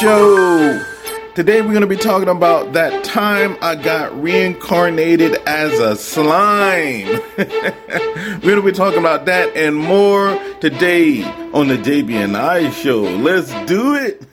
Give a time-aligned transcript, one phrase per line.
[0.00, 0.80] Show.
[1.34, 7.20] Today we're going to be talking about that time I got reincarnated as a slime.
[7.36, 12.70] we're going to be talking about that and more today on the JB and I
[12.70, 13.00] Show.
[13.00, 14.27] Let's do it.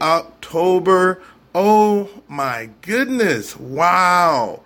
[0.00, 1.22] October?
[1.54, 3.56] Oh my goodness.
[3.56, 4.62] Wow.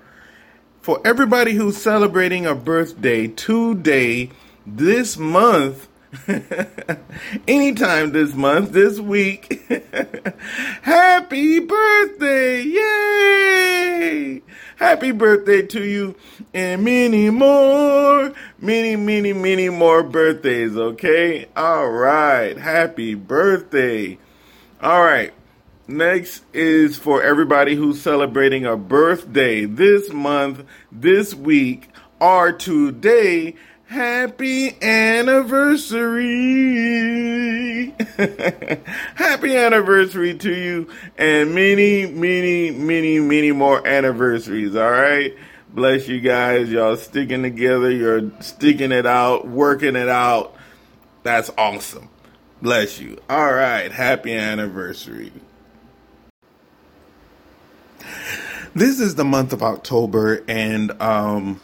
[0.80, 4.30] For everybody who's celebrating a birthday today,
[4.66, 5.88] this month,
[7.48, 9.62] anytime this month, this week,
[10.82, 12.62] happy birthday!
[12.62, 14.42] Yay!
[14.76, 16.16] Happy birthday to you
[16.52, 21.46] and many more, many, many, many more birthdays, okay?
[21.56, 22.58] All right.
[22.58, 24.18] Happy birthday.
[24.82, 25.32] All right.
[25.86, 31.88] Next is for everybody who's celebrating a birthday this month, this week,
[32.18, 33.54] or today.
[33.84, 36.34] Happy anniversary!
[39.14, 45.36] Happy anniversary to you and many, many, many, many more anniversaries, alright?
[45.68, 46.70] Bless you guys.
[46.70, 47.88] Y'all sticking together.
[47.88, 50.56] You're sticking it out, working it out.
[51.22, 52.08] That's awesome.
[52.62, 53.18] Bless you.
[53.28, 53.90] Alright.
[53.90, 55.32] Happy anniversary.
[58.72, 61.60] This is the month of October and, um,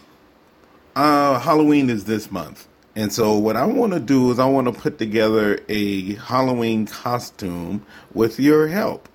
[0.97, 2.67] uh, Halloween is this month.
[2.97, 6.87] And so, what I want to do is, I want to put together a Halloween
[6.87, 9.09] costume with your help.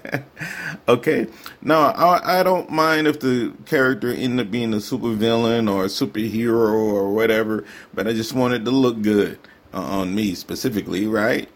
[0.88, 1.26] okay.
[1.60, 5.88] Now, I, I don't mind if the character end up being a supervillain or a
[5.88, 9.38] superhero or whatever, but I just want it to look good
[9.74, 11.48] on me specifically, right?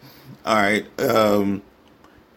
[0.45, 1.01] All right.
[1.01, 1.63] Um,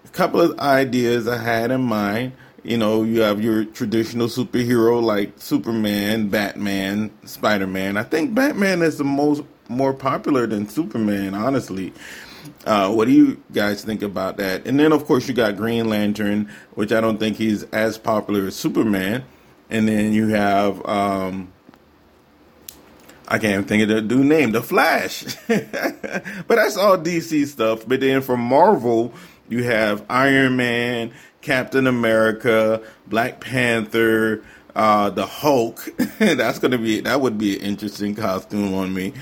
[0.06, 2.34] a couple of ideas I had in mind.
[2.64, 7.98] You know, you have your traditional superhero like Superman, Batman, Spider Man.
[7.98, 11.94] I think Batman is the most more popular than Superman, honestly.
[12.66, 14.68] Uh, what do you guys think about that?
[14.68, 18.48] And then, of course, you got Green Lantern, which I don't think he's as popular
[18.48, 19.24] as Superman.
[19.70, 21.51] And then you have, um,
[23.32, 25.24] I can't think of the dude name, The Flash.
[25.48, 27.88] but that's all DC stuff.
[27.88, 29.14] But then from Marvel,
[29.48, 34.44] you have Iron Man, Captain America, Black Panther,
[34.76, 35.88] uh, the Hulk.
[36.20, 39.14] that's gonna be that would be an interesting costume on me.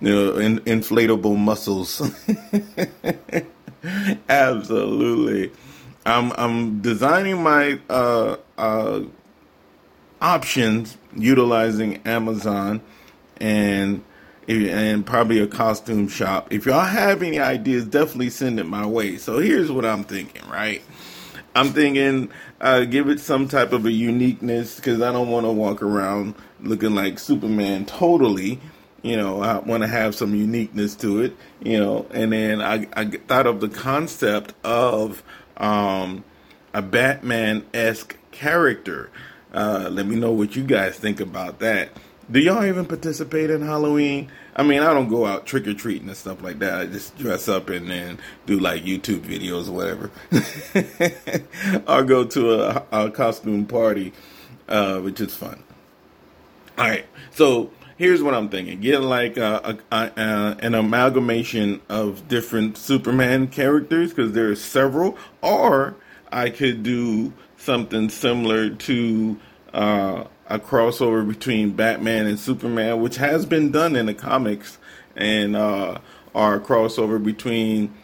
[0.00, 2.02] You know, in, inflatable muscles.
[4.28, 5.52] Absolutely.
[6.04, 9.02] I'm I'm designing my uh, uh,
[10.20, 12.80] options utilizing Amazon
[13.42, 14.02] and
[14.48, 16.52] and probably a costume shop.
[16.52, 19.16] If y'all have any ideas, definitely send it my way.
[19.16, 20.82] So here's what I'm thinking, right?
[21.54, 25.52] I'm thinking uh, give it some type of a uniqueness because I don't want to
[25.52, 28.58] walk around looking like Superman totally.
[29.02, 31.36] You know, I want to have some uniqueness to it.
[31.60, 35.22] You know, and then I, I thought of the concept of
[35.56, 36.24] um,
[36.72, 39.10] a Batman esque character.
[39.52, 41.90] Uh, let me know what you guys think about that.
[42.30, 44.30] Do y'all even participate in Halloween?
[44.54, 46.80] I mean, I don't go out trick or treating and stuff like that.
[46.80, 50.10] I just dress up and then do like YouTube videos or whatever.
[51.86, 54.12] I'll go to a, a costume party,
[54.68, 55.62] uh, which is fun.
[56.78, 62.28] All right, so here's what I'm thinking: get like a, a, a, an amalgamation of
[62.28, 65.96] different Superman characters because there are several, or
[66.30, 69.40] I could do something similar to.
[69.74, 74.76] Uh, a crossover between Batman and Superman, which has been done in the comics,
[75.16, 75.98] and uh,
[76.34, 77.94] our crossover between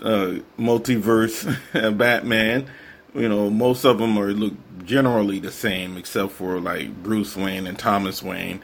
[0.00, 1.58] uh, multiverse
[1.98, 2.70] Batman.
[3.12, 4.54] You know, most of them are look
[4.84, 8.60] generally the same, except for like Bruce Wayne and Thomas Wayne,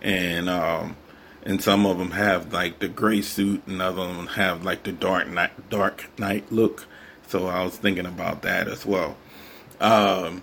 [0.00, 0.96] and um,
[1.42, 4.92] and some of them have like the gray suit, and other them have like the
[4.92, 6.86] dark night, dark knight look.
[7.26, 9.18] So I was thinking about that as well.
[9.82, 10.40] Um,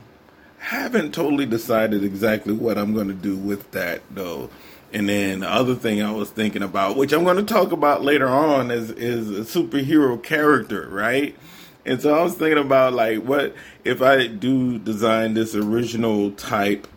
[0.64, 4.50] haven't totally decided exactly what I'm going to do with that though.
[4.94, 8.04] And then the other thing I was thinking about, which I'm going to talk about
[8.04, 11.36] later on, is is a superhero character, right?
[11.86, 16.88] And so I was thinking about like what if I do design this original type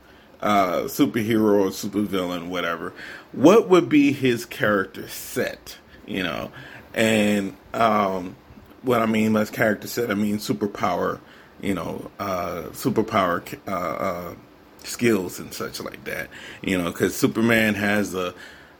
[0.40, 2.92] uh, superhero or supervillain, whatever,
[3.32, 5.78] what would be his character set?
[6.06, 6.52] You know,
[6.94, 8.36] and um,
[8.82, 11.18] what I mean by character set, I mean superpower,
[11.60, 14.34] you know, uh, superpower uh, uh,
[14.82, 16.28] skills and such like that.
[16.62, 18.34] You know, because Superman has the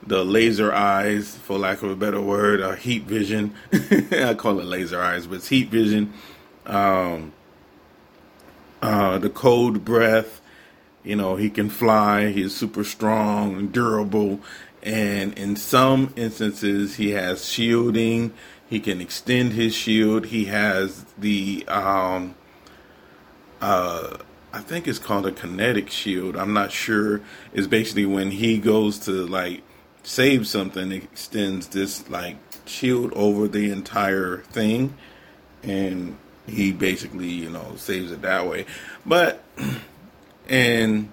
[0.05, 3.53] the laser eyes, for lack of a better word, or heat vision.
[4.11, 6.13] I call it laser eyes, but it's heat vision.
[6.65, 7.33] Um,
[8.81, 10.41] uh, the cold breath.
[11.03, 12.31] You know, he can fly.
[12.31, 14.41] He's super strong and durable.
[14.83, 18.33] And in some instances, he has shielding.
[18.69, 20.27] He can extend his shield.
[20.27, 22.35] He has the, um,
[23.61, 24.17] uh,
[24.53, 26.35] I think it's called a kinetic shield.
[26.35, 27.21] I'm not sure.
[27.53, 29.63] It's basically when he goes to like
[30.03, 34.95] save something, it extends this like shield over the entire thing.
[35.63, 36.17] And
[36.47, 38.65] he basically, you know, saves it that way.
[39.05, 39.43] But,
[40.49, 41.09] and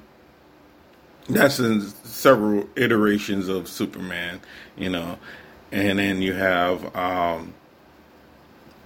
[1.28, 4.40] that's in several iterations of Superman,
[4.76, 5.18] you know,
[5.72, 7.54] and then you have um,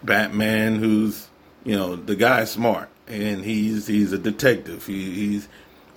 [0.02, 1.28] Batman, who's
[1.64, 4.86] you know the guy's smart and he's he's a detective.
[4.86, 5.48] He, he's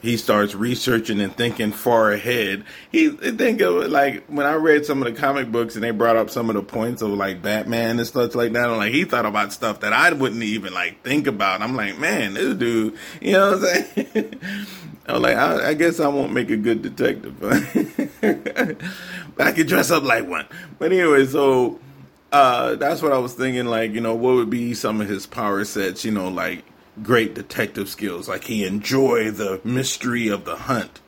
[0.02, 2.64] he starts researching and thinking far ahead.
[2.92, 6.16] He think of like when I read some of the comic books and they brought
[6.18, 8.70] up some of the points of like Batman and stuff like that.
[8.70, 11.62] I'm like he thought about stuff that I wouldn't even like think about.
[11.62, 14.40] I'm like, man, this dude, you know what I'm saying?
[15.08, 17.40] I'm like, I, I guess I won't make a good detective,
[19.36, 20.46] but I could dress up like one.
[20.80, 21.80] But anyway, so
[22.32, 23.66] uh, that's what I was thinking.
[23.66, 26.06] Like, you know, what would be some of his power sets?
[26.06, 26.64] You know, like
[27.02, 28.28] great detective skills.
[28.28, 31.00] Like he enjoy the mystery of the hunt.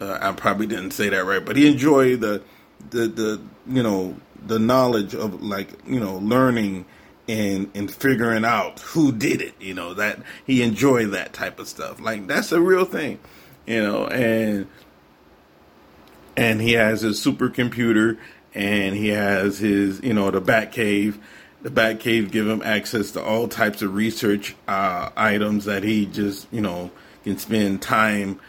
[0.00, 2.42] Uh, I probably didn't say that right, but he enjoyed the
[2.90, 4.16] the the you know
[4.46, 6.86] the knowledge of like you know learning
[7.28, 9.54] and and figuring out who did it.
[9.60, 12.00] You know that he enjoyed that type of stuff.
[12.00, 13.18] Like that's a real thing.
[13.66, 14.66] You know, and
[16.36, 18.18] and he has his supercomputer
[18.54, 21.18] and he has his you know the Batcave
[21.62, 26.46] the Batcave give him access to all types of research uh, items that he just
[26.50, 26.90] you know
[27.24, 28.40] can spend time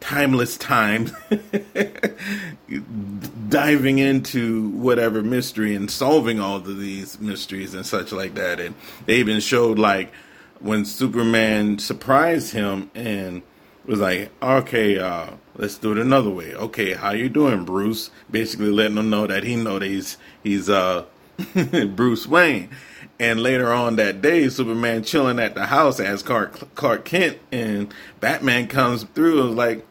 [0.00, 1.10] timeless time
[3.48, 8.60] diving into whatever mystery and solving all of these mysteries and such like that.
[8.60, 8.74] And
[9.04, 10.12] they even showed like
[10.58, 13.42] when superman surprised him and
[13.84, 16.54] was like okay uh, let's do it another way.
[16.54, 18.10] Okay how you doing bruce?
[18.30, 21.04] Basically letting him know that he know that he's he's uh
[21.94, 22.70] Bruce Wayne.
[23.18, 27.92] And later on that day, Superman chilling at the house as Clark, Clark Kent, and
[28.18, 29.86] Batman comes through and was like,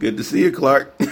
[0.00, 1.06] "Good to see you, Clark." so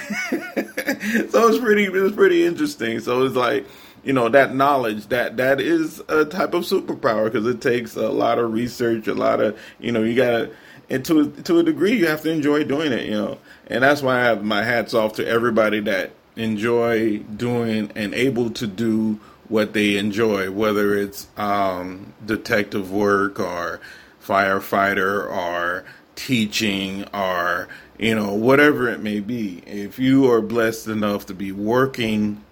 [1.49, 2.99] it's pretty, it was pretty interesting.
[2.99, 3.66] So it's like,
[4.02, 8.08] you know, that knowledge that that is a type of superpower because it takes a
[8.08, 10.50] lot of research, a lot of, you know, you gotta,
[10.90, 13.38] and to to a degree, you have to enjoy doing it, you know,
[13.69, 18.50] and that's why I have my hats off to everybody that enjoy doing and able
[18.50, 23.81] to do what they enjoy, whether it's um, detective work or
[24.22, 29.62] firefighter or teaching or you know whatever it may be.
[29.67, 32.44] If you are blessed enough to be working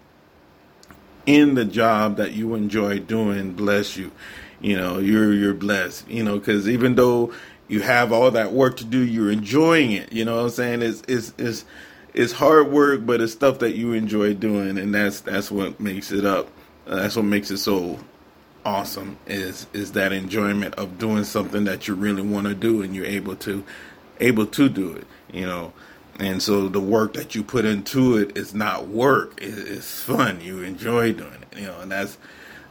[1.27, 4.13] in the job that you enjoy doing, bless you.
[4.61, 6.09] You know you're you're blessed.
[6.09, 7.33] You know because even though
[7.69, 10.13] you have all that work to do, you're enjoying it.
[10.13, 10.83] You know what I'm saying?
[10.83, 11.65] It's it's it's
[12.15, 16.11] it's hard work, but it's stuff that you enjoy doing, and that's that's what makes
[16.11, 16.49] it up.
[16.87, 17.99] Uh, that's what makes it so
[18.65, 22.97] awesome is is that enjoyment of doing something that you really want to do and
[22.97, 23.65] you're able to
[24.19, 25.73] able to do it you know?
[26.19, 30.63] And so the work that you put into it is not work it's fun you
[30.63, 31.81] enjoy doing it you know?
[31.81, 32.19] And that's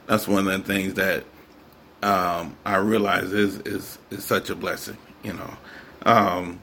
[0.05, 1.23] that's one of the things that
[2.03, 5.53] um, I realize is is is such a blessing you know?
[6.05, 6.59] Um,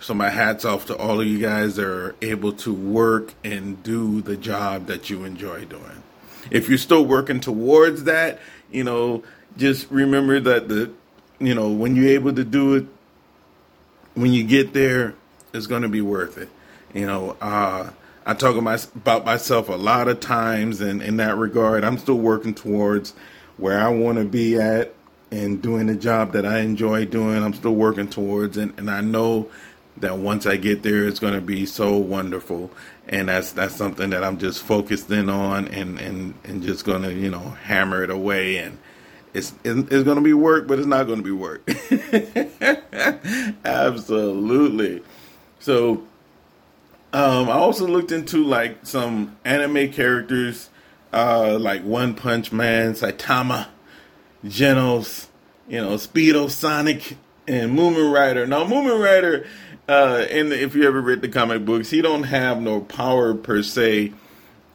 [0.00, 3.82] so my hats off to all of you guys that are able to work and
[3.82, 6.02] do the job that you enjoy doing
[6.50, 9.22] if you're still working towards that, you know,
[9.56, 10.90] just remember that the,
[11.38, 12.86] you know, when you're able to do it,
[14.14, 15.14] when you get there,
[15.52, 16.48] it's going to be worth it.
[16.92, 17.90] You know, uh,
[18.26, 22.54] I talk about myself a lot of times, and in that regard, I'm still working
[22.54, 23.12] towards
[23.56, 24.94] where I want to be at
[25.30, 27.42] and doing the job that I enjoy doing.
[27.42, 29.48] I'm still working towards, and, and I know
[29.98, 32.70] that once I get there, it's going to be so wonderful
[33.06, 37.10] and that's that's something that I'm just focused in on and and and just gonna
[37.10, 38.78] you know hammer it away and
[39.34, 41.68] it's it's going to be work, but it's not going to be work.
[43.64, 45.02] Absolutely.
[45.58, 46.04] So,
[47.12, 50.70] um, I also looked into like some anime characters,
[51.12, 53.66] uh, like One Punch Man, Saitama,
[54.44, 55.26] Genos,
[55.68, 57.16] you know, Speedo, Sonic,
[57.48, 58.46] and Mumen Rider.
[58.46, 59.48] Now, Mumen Rider,
[59.88, 63.62] uh, and if you ever read the comic books, he don't have no power per
[63.62, 64.12] se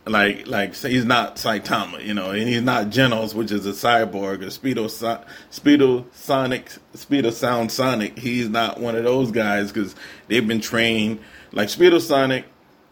[0.09, 4.41] like like he's not Saitama, you know, and he's not Genos, which is a cyborg,
[4.41, 4.89] or Speedo
[5.51, 8.17] Speedo Sonic, Speedo Sound Sonic.
[8.17, 9.95] He's not one of those guys because
[10.27, 11.19] they've been trained.
[11.51, 12.45] Like Speedo Sonic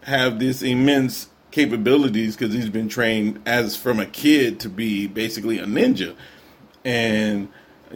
[0.04, 5.60] have this immense capabilities because he's been trained as from a kid to be basically
[5.60, 6.16] a ninja,
[6.86, 7.50] and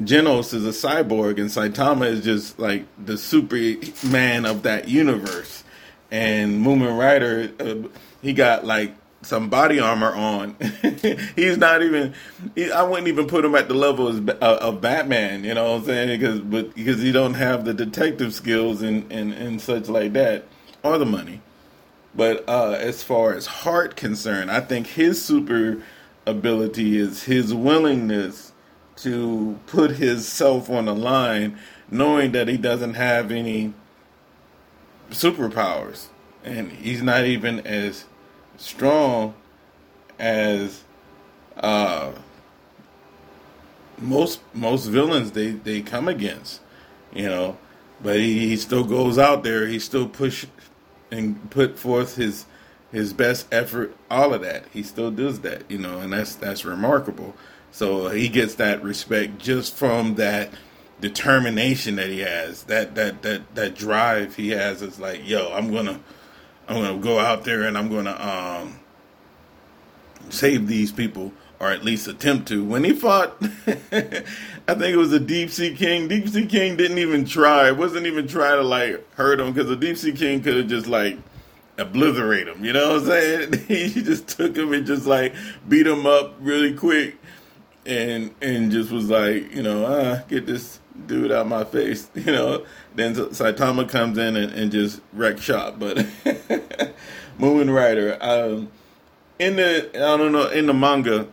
[0.06, 5.64] Genos is a cyborg, and Saitama is just like the Superman of that universe,
[6.10, 7.52] and Mumen Rider.
[7.60, 7.88] Uh,
[8.22, 10.56] he got like some body armor on.
[11.36, 12.14] He's not even.
[12.56, 15.44] He, I wouldn't even put him at the level of, uh, of Batman.
[15.44, 16.20] You know what I'm saying?
[16.20, 20.46] Because but because he don't have the detective skills and, and and such like that,
[20.84, 21.42] or the money.
[22.14, 25.82] But uh, as far as heart concerned, I think his super
[26.26, 28.51] ability is his willingness
[29.02, 31.58] to put his self on the line,
[31.90, 33.74] knowing that he doesn't have any
[35.10, 36.08] superpowers,
[36.44, 38.06] and he's not even as
[38.58, 39.34] strong
[40.20, 40.84] as
[41.58, 42.12] uh,
[43.98, 46.62] most most villains they, they come against,
[47.14, 47.58] you know.
[48.04, 49.68] But he, he still goes out there.
[49.68, 50.46] He still push
[51.12, 52.46] and put forth his
[52.92, 53.96] his best effort.
[54.10, 57.36] All of that he still does that, you know, and that's that's remarkable.
[57.72, 60.50] So he gets that respect just from that
[61.00, 64.82] determination that he has, that that that that drive he has.
[64.82, 66.00] Is like, yo, I'm gonna
[66.72, 68.80] I'm to go out there and I'm to um,
[70.30, 72.64] save these people, or at least attempt to.
[72.64, 73.36] When he fought,
[73.68, 76.08] I think it was a Deep Sea King.
[76.08, 77.68] Deep Sea King didn't even try.
[77.68, 80.68] It wasn't even try to like hurt him because the Deep Sea King could have
[80.68, 81.18] just like
[81.78, 82.64] obliterate him.
[82.64, 83.54] You know what I'm saying?
[83.68, 85.34] he just took him and just like
[85.68, 87.18] beat him up really quick,
[87.86, 92.10] and and just was like, you know, ah, get this dude out my face.
[92.16, 95.80] You know, then Saitama comes in and, and just wreck shop.
[95.80, 95.98] But
[97.40, 98.72] Mumen Rider, um,
[99.40, 101.28] in the I don't know in the manga,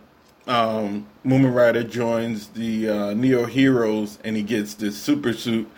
[0.47, 5.71] um, Mumen Rider joins the uh, Neo Heroes and he gets this super suit,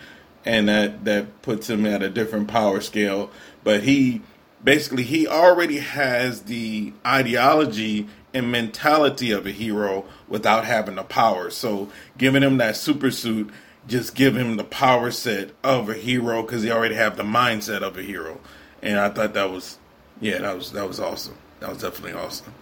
[0.45, 3.29] and that that puts him at a different power scale.
[3.63, 4.21] But he
[4.63, 11.49] basically he already has the ideology and mentality of a hero without having the power.
[11.49, 13.51] So giving him that super suit
[13.87, 17.81] just give him the power set of a hero because he already have the mindset
[17.81, 18.39] of a hero.
[18.81, 19.77] And I thought that was,
[20.19, 21.35] yeah, that was that was awesome.
[21.59, 22.53] That was definitely awesome.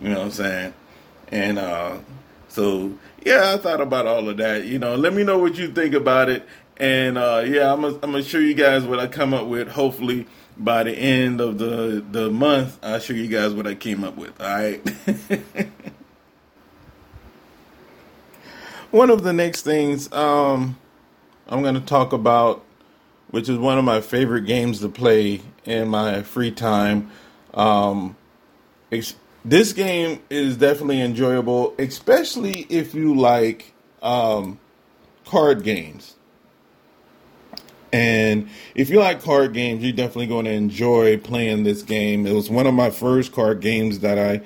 [0.00, 0.74] You know what I'm saying?
[1.28, 1.98] And uh,
[2.48, 4.64] so yeah, I thought about all of that.
[4.64, 6.46] You know, let me know what you think about it.
[6.76, 9.68] And uh, yeah, I'm gonna, I'm gonna show you guys what I come up with.
[9.68, 10.26] Hopefully
[10.58, 14.16] by the end of the the month, I'll show you guys what I came up
[14.16, 14.40] with.
[14.40, 14.80] All right.
[18.90, 20.78] one of the next things um,
[21.48, 22.64] I'm going to talk about,
[23.30, 27.10] which is one of my favorite games to play in my free time.
[27.54, 28.16] Um,
[29.44, 33.72] this game is definitely enjoyable, especially if you like
[34.02, 34.58] um,
[35.24, 36.14] card games.
[37.92, 42.26] And if you like card games, you're definitely going to enjoy playing this game.
[42.26, 44.42] It was one of my first card games that I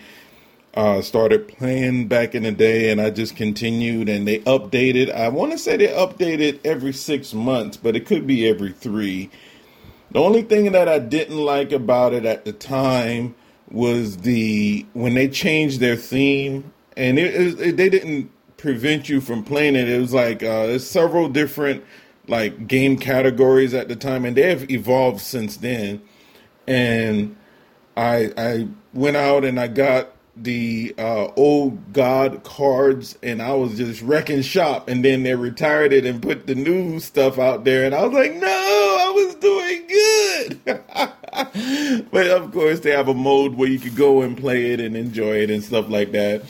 [0.78, 4.08] uh, started playing back in the day, and I just continued.
[4.08, 5.12] And they updated.
[5.12, 9.30] I want to say they updated every six months, but it could be every three.
[10.12, 13.34] The only thing that I didn't like about it at the time
[13.70, 19.42] was the when they changed their theme, and it, it, they didn't prevent you from
[19.42, 19.88] playing it.
[19.88, 21.82] It was like uh, there's several different
[22.28, 26.02] like game categories at the time, and they have evolved since then.
[26.66, 27.36] And
[27.96, 33.76] I I went out and I got the uh, old God cards, and I was
[33.76, 34.88] just wrecking shop.
[34.88, 38.12] And then they retired it and put the new stuff out there, and I was
[38.12, 40.60] like, no, I was doing good.
[42.10, 44.96] but of course, they have a mode where you could go and play it and
[44.96, 46.42] enjoy it and stuff like that.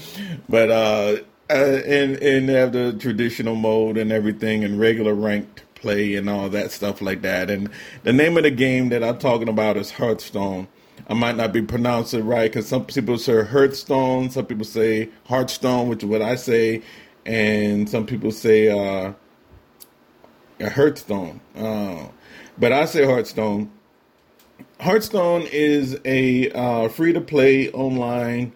[0.49, 1.17] But uh,
[1.53, 6.49] uh, and and have the traditional mode and everything, and regular ranked play and all
[6.49, 7.51] that stuff like that.
[7.51, 7.69] And
[8.05, 10.69] the name of the game that I'm talking about is Hearthstone.
[11.09, 15.11] I might not be pronouncing it right because some people say Hearthstone, some people say
[15.27, 16.83] Hearthstone, which is what I say,
[17.27, 19.13] and some people say uh,
[20.61, 21.41] Hearthstone.
[21.57, 22.07] Uh,
[22.59, 23.71] but I say Hearthstone.
[24.81, 28.53] Hearthstone is a uh, free to play online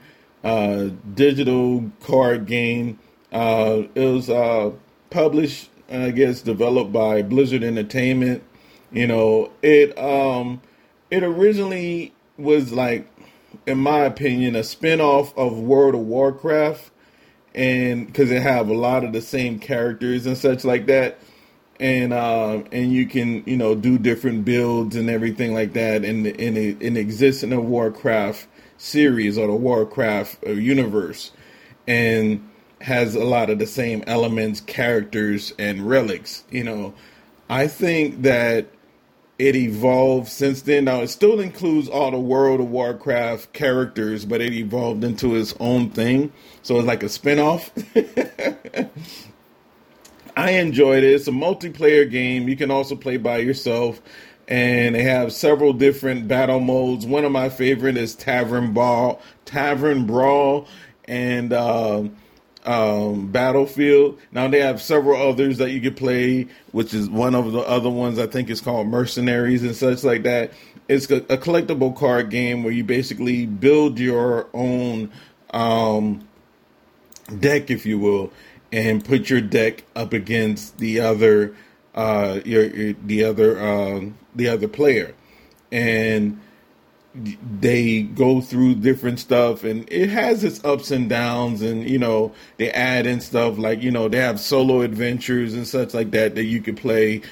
[0.47, 2.99] uh, digital card game
[3.33, 4.73] Uh, it was uh,
[5.11, 8.43] published, I guess, developed by Blizzard Entertainment.
[8.93, 10.63] You know, it um,
[11.11, 13.09] it originally was like,
[13.67, 16.91] in my opinion, a spinoff of World of Warcraft,
[17.55, 21.19] and because it have a lot of the same characters and such like that
[21.81, 26.27] and uh, and you can you know do different builds and everything like that in
[26.27, 31.33] in a, in exists in a Warcraft series or the Warcraft uh, universe,
[31.87, 32.49] and
[32.81, 36.45] has a lot of the same elements, characters, and relics.
[36.51, 36.95] You know,
[37.49, 38.69] I think that
[39.39, 40.85] it evolved since then.
[40.85, 45.55] Now it still includes all the World of Warcraft characters, but it evolved into its
[45.61, 46.33] own thing.
[46.63, 47.71] So it's like a spinoff.
[50.37, 51.15] I enjoyed it.
[51.15, 52.49] It's a multiplayer game.
[52.49, 54.01] You can also play by yourself,
[54.49, 57.07] and they have several different battle modes.
[57.07, 60.69] One of my favorite is Tavern Ball, Tavern Brawl,
[61.07, 62.05] and uh,
[62.65, 64.19] um, Battlefield.
[64.33, 67.91] Now they have several others that you can play, which is one of the other
[67.91, 70.53] ones I think is called Mercenaries and such like that.
[70.89, 75.11] It's a, a collectible card game where you basically build your own
[75.51, 76.27] um,
[77.41, 78.33] deck, if you will
[78.73, 81.55] and put your deck up against the other
[81.97, 85.15] uh your, your the other um the other player
[85.73, 86.41] and
[87.61, 92.33] they go through different stuff and it has its ups and downs and you know
[92.59, 96.35] they add in stuff like you know they have solo adventures and such like that
[96.35, 97.23] that you can play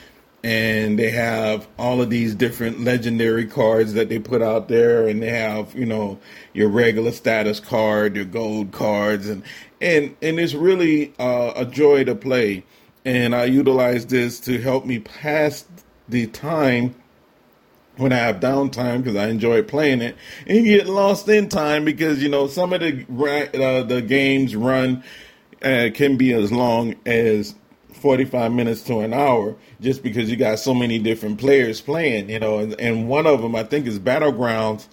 [0.42, 5.22] and they have all of these different legendary cards that they put out there and
[5.22, 6.18] they have you know
[6.54, 9.42] your regular status card your gold cards and
[9.84, 12.64] and and it's really uh, a joy to play.
[13.04, 15.64] And I utilize this to help me pass
[16.08, 16.94] the time
[17.96, 22.22] when I have downtime because I enjoy playing it, and get lost in time because
[22.22, 23.04] you know some of the
[23.54, 25.04] uh, the games run
[25.62, 27.54] uh, can be as long as
[27.92, 32.38] 45 minutes to an hour just because you got so many different players playing, you
[32.38, 34.88] know, and, and one of them I think is Battlegrounds.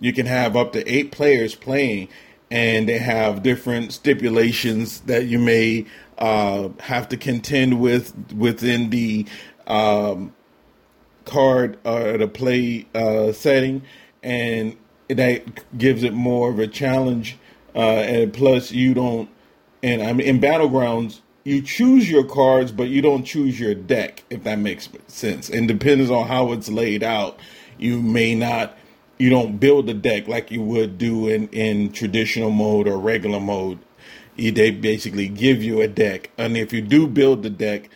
[0.00, 2.08] You can have up to eight players playing,
[2.50, 5.86] and they have different stipulations that you may
[6.18, 9.26] uh, have to contend with within the
[9.66, 10.32] um,
[11.24, 13.82] card or uh, the play uh, setting,
[14.22, 14.76] and
[15.08, 15.42] that
[15.76, 17.38] gives it more of a challenge.
[17.74, 19.28] Uh, and plus, you don't.
[19.82, 24.22] And I'm in battlegrounds, you choose your cards, but you don't choose your deck.
[24.30, 27.38] If that makes sense, and depends on how it's laid out,
[27.78, 28.76] you may not
[29.18, 33.40] you don't build a deck like you would do in, in traditional mode or regular
[33.40, 33.78] mode.
[34.36, 37.88] They basically give you a deck, and if you do build the deck,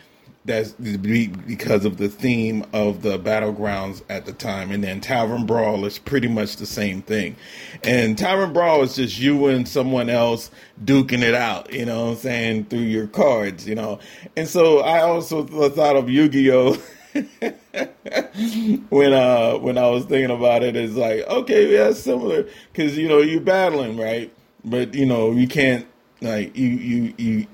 [0.45, 4.71] that's because of the theme of the battlegrounds at the time.
[4.71, 7.35] And then Tavern Brawl is pretty much the same thing.
[7.83, 10.49] And Tavern Brawl is just you and someone else
[10.83, 13.99] duking it out, you know what I'm saying, through your cards, you know.
[14.35, 16.77] And so I also thought of Yu Gi Oh!
[18.89, 23.07] when uh when I was thinking about it, it's like okay, yeah, similar because you
[23.07, 25.85] know you're battling right, but you know you can't
[26.21, 27.47] like you you you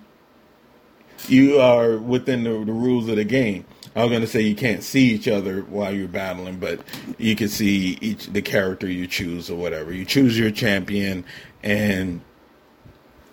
[1.28, 3.65] you are within the, the rules of the game.
[3.95, 6.82] I was gonna say you can't see each other while you're battling, but
[7.17, 9.93] you can see each the character you choose or whatever.
[9.93, 11.23] You choose your champion
[11.63, 12.21] and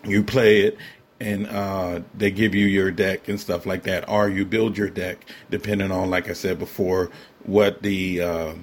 [0.05, 0.77] you play it,
[1.19, 4.89] and uh, they give you your deck and stuff like that, or you build your
[4.89, 7.11] deck depending on, like I said before,
[7.43, 8.53] what the uh,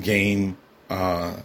[0.00, 0.56] game
[0.90, 1.36] uh,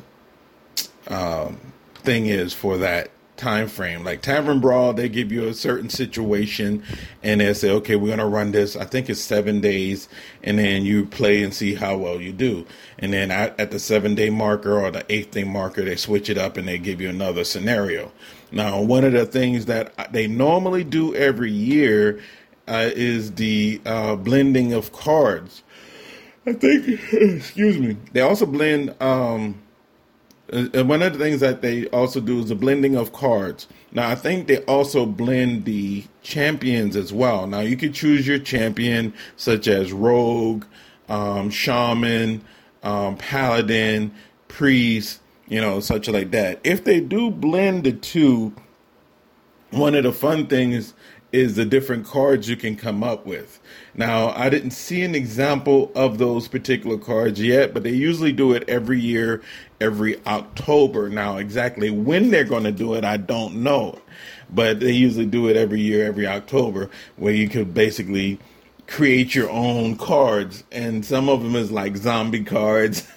[1.07, 1.59] um,
[2.03, 4.03] thing is for that time frame.
[4.03, 6.83] Like Tavern Brawl, they give you a certain situation
[7.23, 8.75] and they say, okay, we're gonna run this.
[8.75, 10.09] I think it's seven days,
[10.43, 12.65] and then you play and see how well you do.
[12.97, 16.29] And then at, at the seven day marker or the eighth day marker, they switch
[16.29, 18.11] it up and they give you another scenario.
[18.51, 22.21] Now, one of the things that they normally do every year
[22.67, 25.63] uh, is the uh, blending of cards.
[26.45, 28.95] I think, excuse me, they also blend.
[29.01, 29.61] Um,
[30.51, 33.67] uh, one of the things that they also do is the blending of cards.
[33.91, 37.47] Now, I think they also blend the champions as well.
[37.47, 40.63] Now, you could choose your champion, such as Rogue,
[41.09, 42.41] um, Shaman,
[42.83, 44.13] um, Paladin,
[44.47, 46.59] Priest, you know, such like that.
[46.63, 48.53] If they do blend the two,
[49.71, 50.93] one of the fun things
[51.31, 53.59] is the different cards you can come up with.
[53.93, 58.53] Now, I didn't see an example of those particular cards yet, but they usually do
[58.53, 59.41] it every year,
[59.81, 61.09] every October.
[61.09, 63.99] Now, exactly when they're going to do it, I don't know.
[64.49, 68.39] But they usually do it every year, every October, where you could basically
[68.87, 73.05] create your own cards, and some of them is like zombie cards,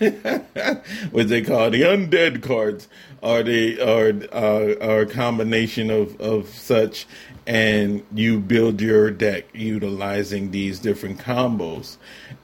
[1.10, 2.88] what they call the undead cards,
[3.22, 7.06] or the or uh, a combination of of such,
[7.46, 11.96] and you build your deck utilizing these different combos,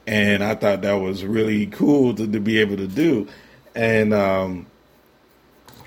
[0.07, 3.27] and I thought that was really cool to, to be able to do,
[3.75, 4.67] and um,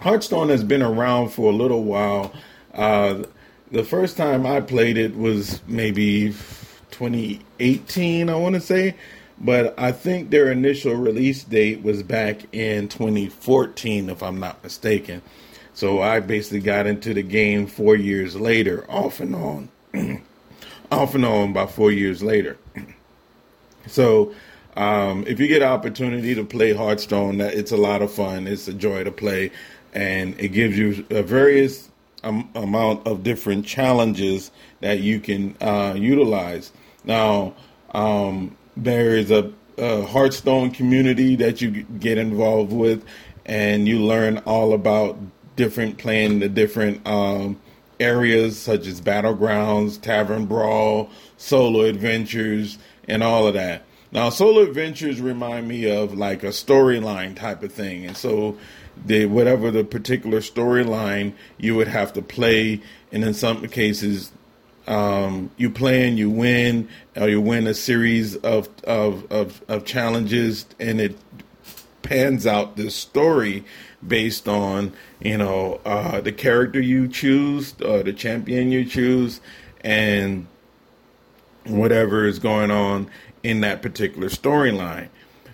[0.01, 2.33] Hearthstone has been around for a little while.
[2.75, 3.25] Uh,
[3.73, 6.35] the first time I played it was maybe
[7.01, 8.95] 2018, I want to say,
[9.41, 15.23] but I think their initial release date was back in 2014, if I'm not mistaken.
[15.73, 19.71] So I basically got into the game four years later, off and on,
[20.93, 22.59] off and on about four years later.
[23.87, 24.35] so
[24.77, 28.47] um, if you get an opportunity to play Hearthstone, that it's a lot of fun.
[28.47, 29.53] It's a joy to play,
[29.95, 31.89] and it gives you a various
[32.23, 36.73] amount of different challenges that you can uh, utilize.
[37.05, 37.55] Now,
[37.95, 43.05] um, there is a, a Hearthstone community that you get involved with,
[43.47, 45.19] and you learn all about
[45.57, 47.61] different playing the different um,
[47.99, 53.83] areas such as battlegrounds, tavern brawl, solo adventures, and all of that.
[54.13, 58.57] Now, solo adventures remind me of like a storyline type of thing, and so
[59.05, 62.81] the whatever the particular storyline you would have to play,
[63.13, 64.33] and in some cases
[64.87, 69.85] um, you play and you win, or you win a series of, of, of, of
[69.85, 71.17] challenges, and it
[72.03, 73.65] pans out this story
[74.07, 79.41] based on you know uh, the character you choose, or the champion you choose,
[79.83, 80.47] and
[81.67, 83.11] whatever is going on
[83.43, 85.09] in that particular storyline.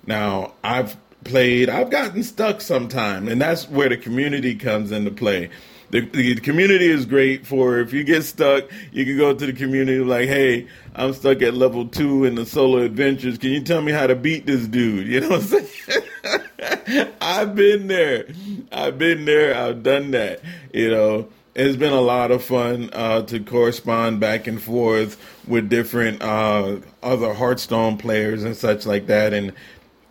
[0.07, 5.51] Now, I've played, I've gotten stuck sometime, and that's where the community comes into play
[5.91, 9.53] the, the community is great for if you get stuck, you can go to the
[9.53, 13.39] community like, hey, I'm stuck at level two in the solo adventures.
[13.39, 15.07] Can you tell me how to beat this dude?
[15.07, 17.13] You know what I'm saying?
[17.21, 18.27] I've been there.
[18.73, 19.57] I've been there.
[19.57, 20.41] I've done that.
[20.73, 25.69] You know, it's been a lot of fun uh, to correspond back and forth with
[25.69, 29.33] different uh, other Hearthstone players and such like that.
[29.33, 29.53] And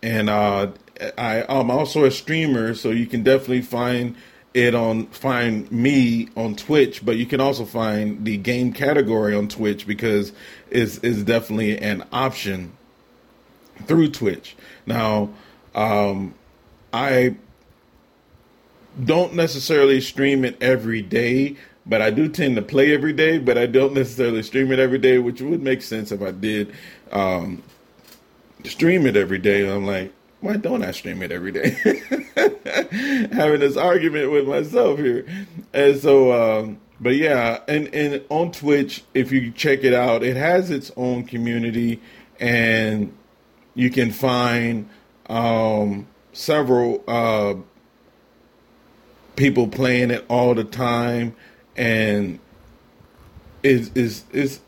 [0.01, 0.71] and uh,
[1.17, 4.15] I, I'm also a streamer, so you can definitely find
[4.55, 9.49] it on find me on Twitch, but you can also find the game category on
[9.49, 10.31] Twitch because
[10.71, 12.71] it's is definitely an option
[13.83, 14.55] through Twitch.
[14.85, 15.29] Now,
[15.75, 16.33] um,
[16.93, 17.35] I
[19.03, 23.37] don't necessarily stream it every day, but I do tend to play every day.
[23.39, 26.73] But I don't necessarily stream it every day, which would make sense if I did
[27.11, 27.61] um,
[28.63, 29.69] stream it every day.
[29.69, 30.13] I'm like,
[30.45, 31.71] why don't I stream it every day?
[33.33, 35.25] Having this argument with myself here.
[35.73, 40.37] And so, um, but yeah, and, and on Twitch, if you check it out, it
[40.37, 41.99] has its own community
[42.39, 43.11] and
[43.73, 44.87] you can find
[45.27, 47.55] um, several uh,
[49.35, 51.35] people playing it all the time
[51.75, 52.39] and
[53.63, 54.59] is is is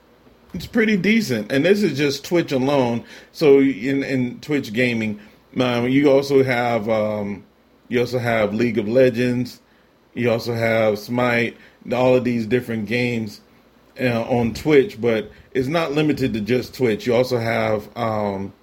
[0.54, 5.20] it's pretty decent and this is just twitch alone so in in twitch gaming
[5.58, 7.43] now you also have um,
[7.89, 9.60] you also have League of Legends.
[10.13, 11.58] You also have Smite.
[11.91, 13.41] All of these different games
[14.00, 17.08] uh, on Twitch, but it's not limited to just Twitch.
[17.08, 18.54] You also have um,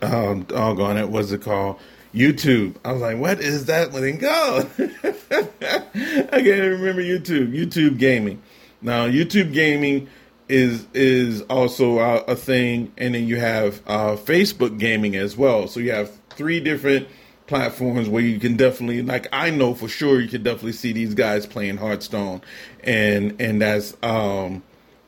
[0.00, 1.80] um doggone it, what's it called?
[2.14, 2.76] YouTube.
[2.84, 4.70] I was like, what is that thing called?
[4.78, 7.52] I can't even remember YouTube.
[7.52, 8.40] YouTube gaming.
[8.80, 10.08] Now, YouTube gaming
[10.48, 15.66] is is also a, a thing, and then you have uh, Facebook gaming as well.
[15.66, 17.08] So you have three different
[17.46, 21.14] platforms where you can definitely like I know for sure you can definitely see these
[21.14, 22.42] guys playing Hearthstone,
[22.84, 24.62] and and that's um,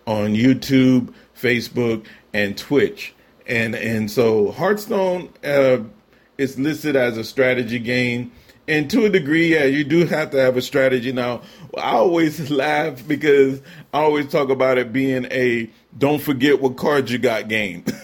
[0.07, 3.14] on YouTube, Facebook, and Twitch,
[3.46, 5.79] and and so Hearthstone uh,
[6.37, 8.33] is listed as a strategy game
[8.68, 11.11] and to a degree, yeah, you do have to have a strategy.
[11.11, 11.40] Now,
[11.77, 17.11] I always laugh because I always talk about it being a don't forget what cards
[17.11, 17.85] you got game.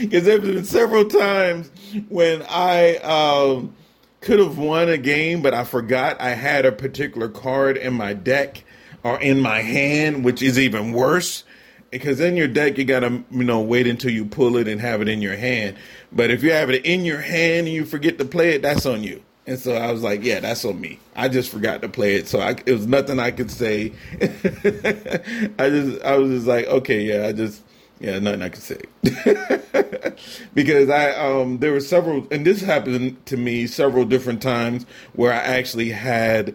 [0.00, 1.70] Because there's been several times
[2.08, 3.74] when I um,
[4.20, 8.14] could have won a game, but I forgot I had a particular card in my
[8.14, 8.64] deck
[9.02, 11.44] or in my hand, which is even worse.
[11.90, 15.02] Because in your deck, you gotta you know wait until you pull it and have
[15.02, 15.76] it in your hand.
[16.12, 18.86] But if you have it in your hand and you forget to play it, that's
[18.86, 19.22] on you.
[19.46, 21.00] And so I was like, yeah, that's on me.
[21.16, 22.28] I just forgot to play it.
[22.28, 23.92] So I, it was nothing I could say.
[24.20, 27.62] I just, I was just like, okay, yeah, I just,
[27.98, 28.80] yeah, nothing I could say.
[30.54, 35.32] because I, um, there were several, and this happened to me several different times where
[35.32, 36.54] I actually had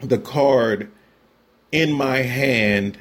[0.00, 0.90] the card
[1.70, 2.98] in my hand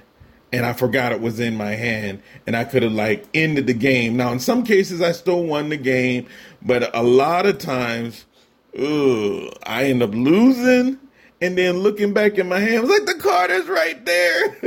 [0.53, 3.73] and I forgot it was in my hand and I could have like ended the
[3.73, 4.17] game.
[4.17, 6.27] Now in some cases I still won the game,
[6.61, 8.25] but a lot of times
[8.77, 10.99] I end up losing
[11.41, 14.57] and then looking back in my hand, I was like, the card is right there.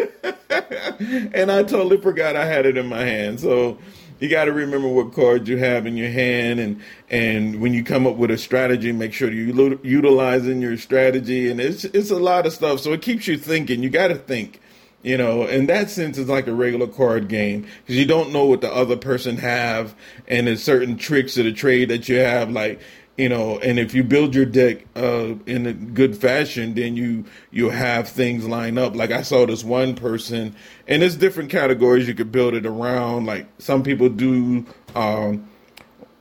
[1.32, 3.38] and I totally forgot I had it in my hand.
[3.38, 3.78] So
[4.18, 6.58] you got to remember what cards you have in your hand.
[6.58, 11.48] And, and when you come up with a strategy, make sure you're utilizing your strategy.
[11.48, 12.80] And it's, it's a lot of stuff.
[12.80, 13.84] So it keeps you thinking.
[13.84, 14.60] You got to think
[15.04, 18.46] you know in that sense it's like a regular card game because you don't know
[18.46, 19.94] what the other person have
[20.26, 22.80] and there's certain tricks of the trade that you have like
[23.16, 27.24] you know and if you build your deck uh, in a good fashion then you
[27.50, 28.94] you have things line up.
[28.94, 30.54] Like i saw this one person
[30.88, 33.26] and there's different categories you could build it around.
[33.26, 35.48] Like some people do um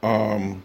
[0.01, 0.63] um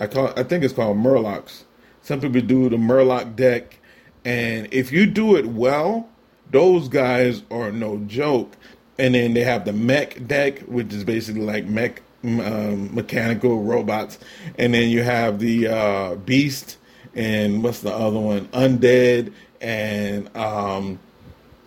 [0.00, 1.64] i call i think it's called murlocs.
[2.02, 3.78] Some people do the murloc deck
[4.24, 6.08] and if you do it well
[6.50, 8.52] those guys are no joke.
[8.98, 14.18] And then they have the mech deck which is basically like mech um, mechanical robots,
[14.58, 16.76] and then you have the uh, beast,
[17.14, 18.46] and what's the other one?
[18.48, 20.98] Undead, and um,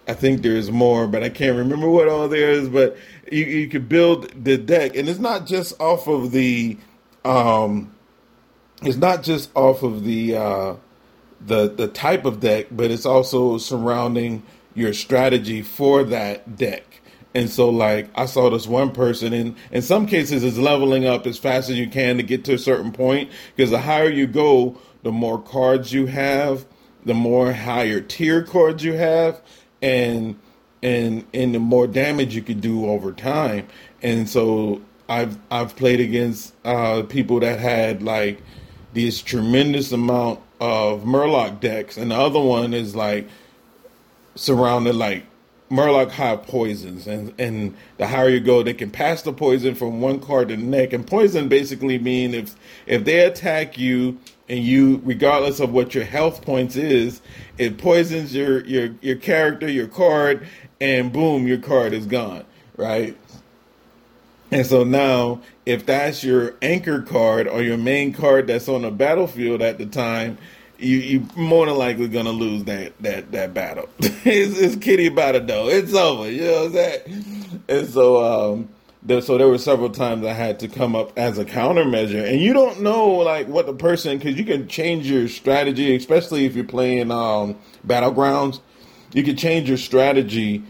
[0.08, 2.70] I think there's more, but I can't remember what all there is.
[2.70, 2.98] But
[3.32, 6.78] you you could build the deck, and it's not just off of the,
[7.24, 7.94] um,
[8.82, 10.76] it's not just off of the uh,
[11.46, 14.44] the the type of deck, but it's also surrounding
[14.76, 16.89] your strategy for that deck.
[17.36, 21.28] And so, like, I saw this one person, and in some cases, it's leveling up
[21.28, 23.30] as fast as you can to get to a certain point.
[23.56, 26.66] Because the higher you go, the more cards you have,
[27.06, 29.40] the more higher tier cards you have,
[29.82, 30.40] and
[30.82, 33.68] and and the more damage you can do over time.
[34.02, 38.42] And so, I've I've played against uh, people that had like
[38.94, 43.28] this tremendous amount of Murloc decks, and the other one is like
[44.36, 45.26] surrounded like
[45.70, 50.02] Murloc have poisons, and and the higher you go, they can pass the poison from
[50.02, 50.94] one card to the next.
[50.94, 52.56] And poison basically mean if
[52.88, 57.22] if they attack you and you, regardless of what your health points is,
[57.60, 60.48] it poisons your your your character, your card,
[60.82, 63.16] and boom, your card is gone, right?
[64.52, 68.90] And so now, if that's your anchor card or your main card that's on the
[68.90, 70.40] battlefield at the time,
[70.80, 73.90] you you more than likely gonna lose that that that battle.
[74.00, 75.68] it's, it's kitty about it though.
[75.70, 76.30] It's over.
[76.30, 77.64] You know what I'm saying?
[77.68, 78.70] And so um,
[79.04, 82.42] there, so there were several times I had to come up as a countermeasure, and
[82.42, 86.56] you don't know like what the person because you can change your strategy, especially if
[86.56, 88.60] you're playing um, battlegrounds.
[89.14, 90.64] You can change your strategy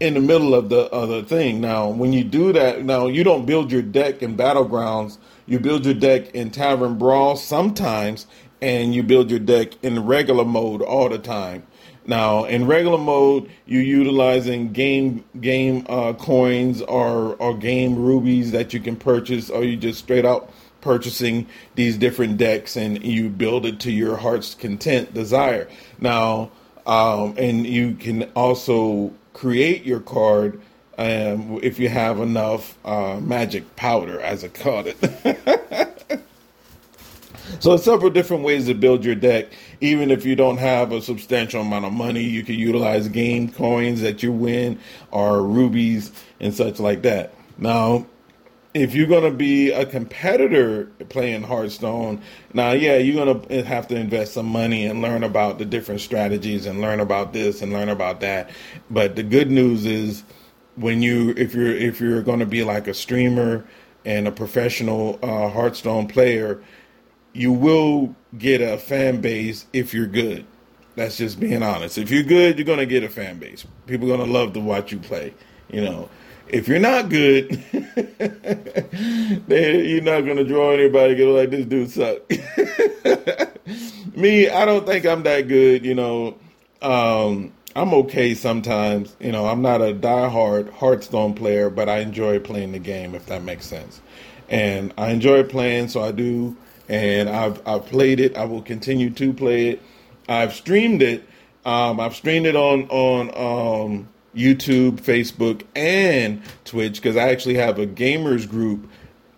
[0.00, 1.60] in the middle of the other thing.
[1.60, 5.18] Now, when you do that, now you don't build your deck in battlegrounds.
[5.46, 8.26] You build your deck in Tavern Brawl sometimes,
[8.60, 11.62] and you build your deck in regular mode all the time.
[12.06, 18.72] Now, in regular mode, you're utilizing game game uh, coins or or game rubies that
[18.72, 23.66] you can purchase, or you just straight out purchasing these different decks and you build
[23.66, 25.68] it to your heart's content desire.
[26.00, 26.52] Now,
[26.86, 30.60] um, and you can also create your card
[30.96, 35.94] um, if you have enough uh, magic powder, as I call it.
[37.58, 39.46] So several different ways to build your deck.
[39.80, 44.00] Even if you don't have a substantial amount of money, you can utilize game coins
[44.02, 44.78] that you win
[45.10, 47.34] or rubies and such like that.
[47.58, 48.06] Now,
[48.74, 52.20] if you're going to be a competitor playing Hearthstone,
[52.52, 56.02] now, yeah, you're going to have to invest some money and learn about the different
[56.02, 58.50] strategies and learn about this and learn about that.
[58.90, 60.24] But the good news is
[60.74, 63.64] when you, if you're, if you're going to be like a streamer
[64.04, 66.60] and a professional uh, Hearthstone player,
[67.36, 70.46] you will get a fan base if you're good.
[70.94, 71.98] That's just being honest.
[71.98, 73.66] If you're good, you're going to get a fan base.
[73.86, 75.34] People are going to love to watch you play.
[75.70, 76.08] You know,
[76.48, 77.62] if you're not good,
[79.48, 81.14] you're not going to draw anybody.
[81.14, 82.22] Get like this dude suck.
[84.16, 85.84] Me, I don't think I'm that good.
[85.84, 86.38] You know,
[86.80, 89.14] um, I'm okay sometimes.
[89.20, 93.14] You know, I'm not a die-hard Hearthstone player, but I enjoy playing the game.
[93.14, 94.00] If that makes sense,
[94.48, 96.56] and I enjoy playing, so I do
[96.88, 98.36] and I've I've played it.
[98.36, 99.82] I will continue to play it.
[100.28, 101.24] I've streamed it.
[101.64, 107.78] Um, I've streamed it on on um, YouTube, Facebook, and Twitch because I actually have
[107.78, 108.88] a gamers group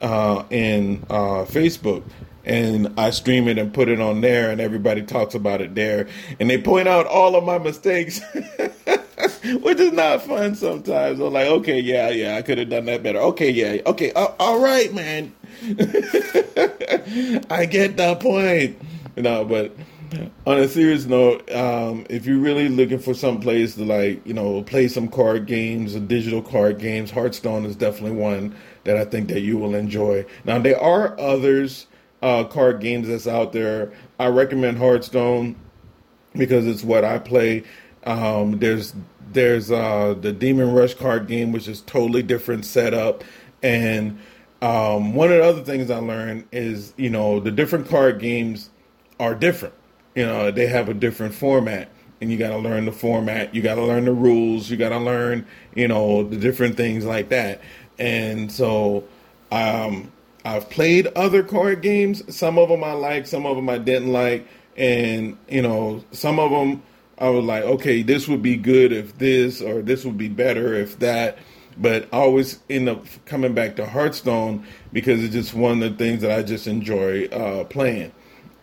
[0.01, 2.03] uh, in uh, Facebook,
[2.45, 6.09] and I stream it and put it on there, and everybody talks about it there,
[6.41, 8.21] and they point out all of my mistakes.
[9.63, 11.21] Which is not fun sometimes.
[11.21, 13.19] I'm like, okay, yeah, yeah, I could have done that better.
[13.19, 15.33] Okay, yeah, okay, uh, all right, man.
[17.51, 18.81] I get that point.
[19.17, 19.73] Know, but
[20.47, 24.33] on a serious note, um, if you're really looking for some place to like, you
[24.33, 29.29] know, play some card games digital card games, Hearthstone is definitely one that I think
[29.29, 30.25] that you will enjoy.
[30.45, 31.87] Now there are others
[32.23, 33.93] uh, card games that's out there.
[34.19, 35.57] I recommend Hearthstone
[36.35, 37.65] because it's what I play.
[38.05, 38.95] Um, there's
[39.33, 43.25] there's uh, the Demon Rush card game, which is totally different setup,
[43.63, 44.19] and
[44.61, 48.71] um, one of the other things I learned is you know the different card games
[49.21, 49.75] are different.
[50.15, 51.89] You know they have a different format,
[52.21, 53.55] and you got to learn the format.
[53.55, 54.71] You got to learn the rules.
[54.71, 57.61] You got to learn you know the different things like that.
[57.99, 59.05] And so
[59.53, 60.13] um,
[60.45, 62.23] I've played other card games.
[62.35, 66.41] Some of them I like, some of them I didn't like, and you know some
[66.41, 66.83] of them
[67.19, 70.75] I was like, okay, this would be good if this, or this would be better
[70.75, 71.39] if that.
[71.79, 75.97] But I always end up coming back to Hearthstone because it's just one of the
[75.97, 78.13] things that I just enjoy uh, playing.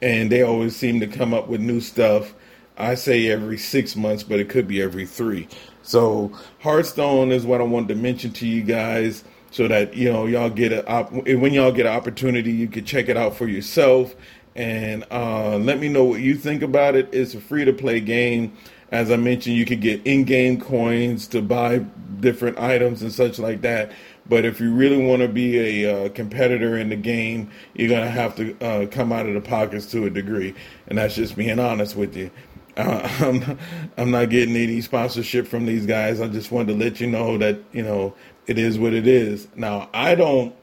[0.02, 2.34] And they always seem to come up with new stuff.
[2.78, 5.48] I say every six months, but it could be every three.
[5.82, 10.26] So Hearthstone is what I wanted to mention to you guys so that you know
[10.26, 13.48] y'all get a op- when y'all get an opportunity you can check it out for
[13.48, 14.14] yourself
[14.56, 17.10] and uh, let me know what you think about it.
[17.12, 18.56] It's a free to play game.
[18.96, 21.80] As I mentioned, you can get in game coins to buy
[22.20, 23.92] different items and such like that.
[24.28, 28.04] But if you really want to be a uh, competitor in the game, you're going
[28.04, 30.56] to have to uh, come out of the pockets to a degree.
[30.88, 32.32] And that's just being honest with you.
[32.78, 33.58] Uh, I'm, not,
[33.98, 36.20] I'm not getting any sponsorship from these guys.
[36.20, 38.14] I just wanted to let you know that, you know,
[38.48, 39.48] it is what it is.
[39.56, 40.54] Now, I don't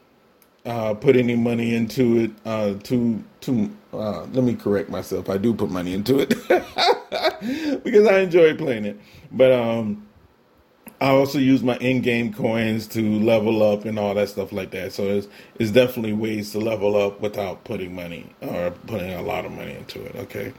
[0.64, 2.30] uh, put any money into it.
[2.44, 5.28] Uh, to to uh, let me correct myself.
[5.28, 6.30] I do put money into it
[7.84, 9.00] because I enjoy playing it.
[9.30, 10.06] But um,
[11.00, 14.92] I also use my in-game coins to level up and all that stuff like that.
[14.92, 19.44] So it's it's definitely ways to level up without putting money or putting a lot
[19.44, 20.14] of money into it.
[20.16, 20.52] Okay.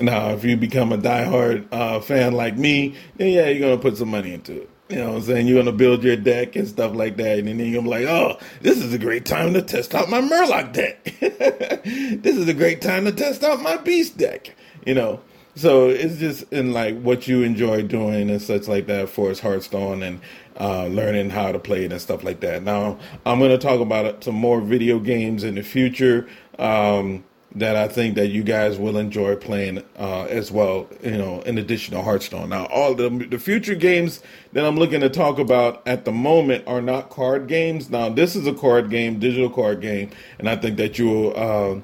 [0.00, 3.96] Now, if you become a diehard uh, fan like me, then yeah, you're gonna put
[3.96, 4.70] some money into it.
[4.92, 5.46] You know what I'm saying?
[5.46, 8.36] You're gonna build your deck and stuff like that, and then you're gonna like, oh,
[8.60, 11.02] this is a great time to test out my Murloc deck.
[12.22, 14.54] this is a great time to test out my Beast deck.
[14.84, 15.20] You know.
[15.54, 19.40] So it's just in like what you enjoy doing and such like that for his
[19.40, 20.20] Hearthstone and
[20.60, 22.62] uh, learning how to play it and stuff like that.
[22.62, 26.28] Now I'm to talk about some more video games in the future.
[26.58, 27.24] Um,
[27.54, 30.88] that I think that you guys will enjoy playing uh, as well.
[31.02, 32.48] You know, in addition to Hearthstone.
[32.48, 36.66] Now, all the the future games that I'm looking to talk about at the moment
[36.66, 37.90] are not card games.
[37.90, 41.80] Now, this is a card game, digital card game, and I think that you'll uh,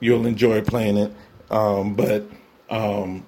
[0.00, 1.12] you'll enjoy playing it.
[1.50, 2.24] Um, but
[2.68, 3.24] um,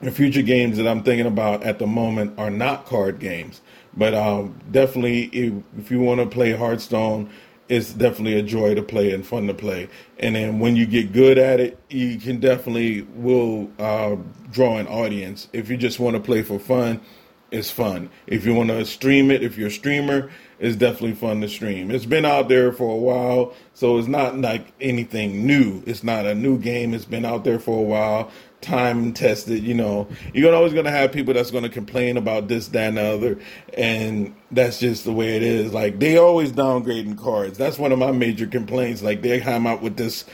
[0.00, 3.60] the future games that I'm thinking about at the moment are not card games.
[3.96, 7.30] But um, definitely, if, if you want to play Hearthstone
[7.68, 9.88] it's definitely a joy to play and fun to play.
[10.18, 14.16] And then when you get good at it, you can definitely will uh,
[14.50, 15.48] draw an audience.
[15.52, 17.00] If you just want to play for fun,
[17.50, 18.10] it's fun.
[18.26, 21.90] If you want to stream it, if you're a streamer, it's definitely fun to stream.
[21.90, 25.82] It's been out there for a while, so it's not like anything new.
[25.86, 26.94] It's not a new game.
[26.94, 28.30] It's been out there for a while
[28.66, 29.62] time tested.
[29.62, 32.88] You know, you're always going to have people that's going to complain about this, that,
[32.88, 33.38] and the other,
[33.74, 35.72] and that's just the way it is.
[35.72, 37.56] Like they always downgrading cards.
[37.56, 39.02] That's one of my major complaints.
[39.02, 40.24] Like they come out with this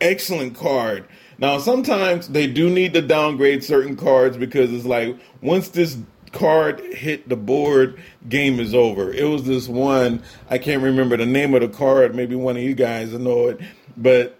[0.00, 1.06] excellent card.
[1.38, 5.98] Now sometimes they do need to downgrade certain cards because it's like once this
[6.32, 9.12] card hit the board, game is over.
[9.12, 12.62] It was this one, I can't remember the name of the card, maybe one of
[12.62, 13.60] you guys know it,
[13.96, 14.37] but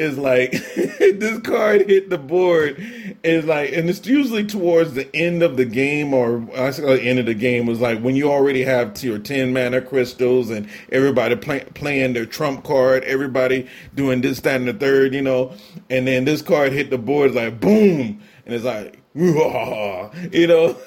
[0.00, 2.76] is like this card hit the board.
[3.22, 7.02] Is like and it's usually towards the end of the game or I say the
[7.02, 10.68] end of the game was like when you already have your 10 mana crystals and
[10.90, 15.52] everybody play, playing their trump card everybody doing this that and the third you know?
[15.90, 18.22] And then this card hit the board like boom!
[18.46, 20.76] And it's like you know?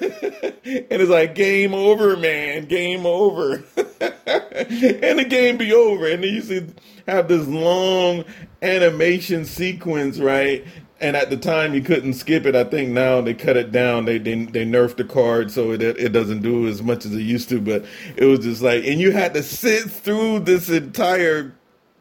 [0.66, 2.64] And it's like game over man.
[2.64, 3.62] Game over.
[3.76, 6.08] And the game be over.
[6.08, 6.66] And then you see
[7.06, 8.24] have this long
[8.62, 10.64] animation sequence, right?
[11.00, 12.54] And at the time you couldn't skip it.
[12.54, 14.04] I think now they cut it down.
[14.04, 17.20] They they, they nerfed the card so it it doesn't do as much as it
[17.20, 17.60] used to.
[17.60, 17.84] But
[18.16, 21.54] it was just like, and you had to sit through this entire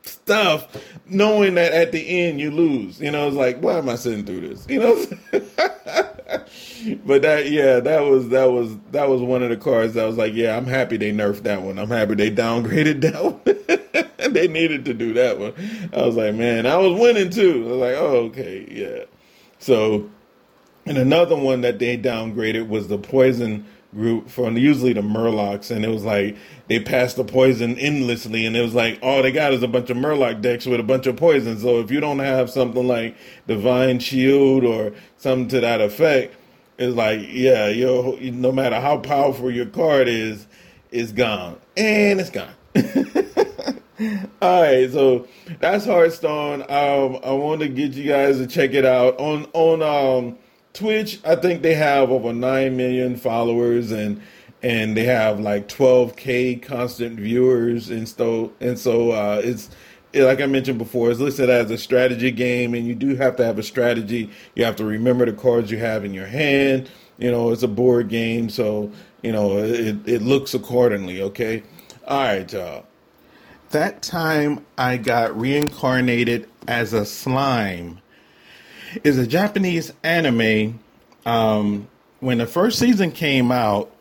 [0.04, 0.68] stuff
[1.06, 3.00] knowing that at the end you lose.
[3.00, 4.66] You know, it's like, why am I sitting through this?
[4.70, 5.06] You know.
[7.06, 10.18] but that yeah, that was that was that was one of the cards that was
[10.18, 11.80] like, yeah, I'm happy they nerfed that one.
[11.80, 13.42] I'm happy they downgraded that one.
[14.44, 15.54] they needed to do that one.
[15.94, 17.66] I was like, man, I was winning too.
[17.66, 19.06] I was like, oh okay, yeah.
[19.60, 20.10] So,
[20.86, 25.86] and another one that they downgraded was the poison group from usually the Murlocs, and
[25.86, 26.36] it was like
[26.68, 29.90] they passed the poison endlessly, and it was like all they got is a bunch
[29.90, 31.58] of Murloc decks with a bunch of poison.
[31.60, 33.16] So if you don't have something like
[33.48, 36.36] Divine Shield or something to that effect,
[36.78, 40.48] it's like yeah, yo, no matter how powerful your card is,
[40.92, 42.54] it's gone, and it's gone.
[44.42, 45.28] All right, so
[45.60, 46.62] that's Hearthstone.
[46.64, 50.38] Um, I want to get you guys to check it out on on um,
[50.74, 51.20] Twitch.
[51.24, 54.22] I think they have over nine million followers, and
[54.62, 59.70] and they have like 12k constant viewers, and so and so uh, it's
[60.14, 63.46] like I mentioned before, it's listed as a strategy game, and you do have to
[63.46, 64.30] have a strategy.
[64.56, 66.90] You have to remember the cards you have in your hand.
[67.18, 68.92] You know, it's a board game, so
[69.22, 71.22] you know it, it looks accordingly.
[71.22, 71.64] Okay,
[72.06, 72.86] all right, y'all
[73.74, 78.00] that time I got reincarnated as a slime
[79.04, 80.80] is a Japanese anime.
[81.26, 81.88] Um,
[82.20, 83.92] when the first season came out,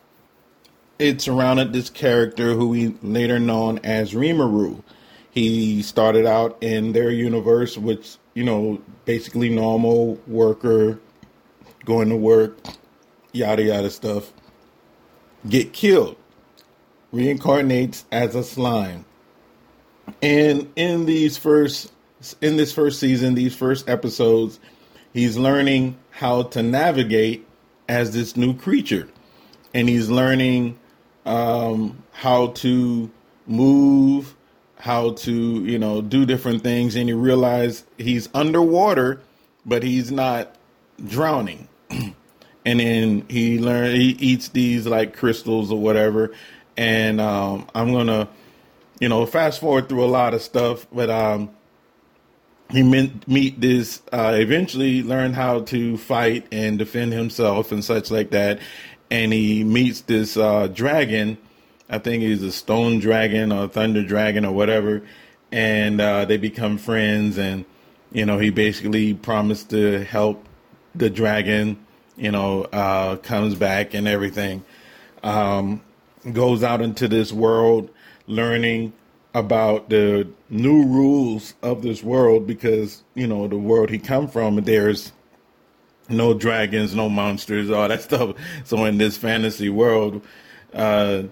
[0.99, 4.81] it surrounded this character who we later known as Rimuru.
[5.31, 10.99] He started out in their universe, which you know, basically normal worker,
[11.85, 12.57] going to work,
[13.31, 14.31] yada yada stuff.
[15.49, 16.15] Get killed,
[17.11, 19.05] reincarnates as a slime
[20.23, 21.91] and in these first
[22.41, 24.59] in this first season, these first episodes,
[25.13, 27.45] he's learning how to navigate
[27.89, 29.09] as this new creature,
[29.73, 30.79] and he's learning
[31.25, 33.11] um, how to
[33.45, 34.33] move,
[34.77, 39.21] how to you know do different things, and he realized he's underwater,
[39.65, 40.55] but he's not
[41.05, 41.67] drowning.
[41.89, 46.31] and then he learn he eats these like crystals or whatever,
[46.77, 48.29] and um, I'm gonna
[49.03, 51.49] you know, fast forward through a lot of stuff, but um,
[52.71, 58.11] he meet, meet this, uh, eventually learn how to fight and defend himself and such
[58.11, 58.61] like that.
[59.11, 61.37] And he meets this uh, dragon.
[61.89, 65.03] I think he's a stone dragon or thunder dragon or whatever.
[65.51, 67.37] And uh, they become friends.
[67.37, 67.65] And,
[68.13, 70.45] you know, he basically promised to help
[70.95, 71.85] the dragon,
[72.15, 74.63] you know, uh, comes back and everything.
[75.23, 75.81] Um,
[76.31, 77.89] goes out into this world
[78.27, 78.93] learning
[79.33, 84.57] about the new rules of this world because you know the world he come from
[84.57, 85.11] there's
[86.09, 88.35] no dragons no monsters all that stuff.
[88.63, 90.23] So in this fantasy world
[90.73, 91.23] uh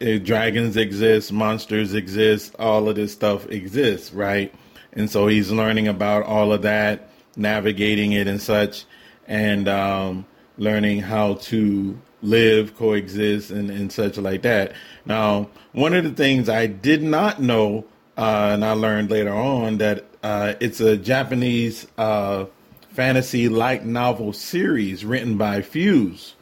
[0.00, 4.54] eh, dragons exist monsters exist all of this stuff exists right?
[4.92, 8.86] And so he's learning about all of that navigating it and such
[9.28, 14.72] and um learning how to live, coexist, and, and such like that.
[15.04, 17.84] Now, one of the things I did not know,
[18.16, 22.46] uh, and I learned later on that uh, it's a Japanese uh,
[22.90, 26.34] fantasy light novel series written by Fuse.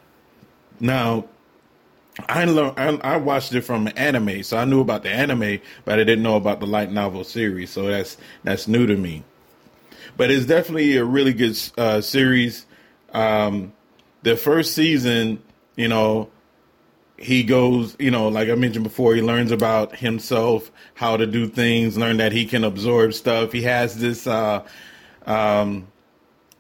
[0.81, 1.27] Now,
[2.29, 6.05] I learned I, watched it from anime, so I knew about the anime, but I
[6.05, 7.71] didn't know about the light novel series.
[7.71, 9.23] So that's that's new to me.
[10.17, 12.67] But it's definitely a really good uh, series.
[13.13, 13.73] Um,
[14.23, 15.41] the first season
[15.79, 16.29] you know,
[17.17, 21.47] he goes, you know, like I mentioned before, he learns about himself, how to do
[21.47, 23.53] things, learn that he can absorb stuff.
[23.53, 24.67] He has this uh,
[25.25, 25.87] um,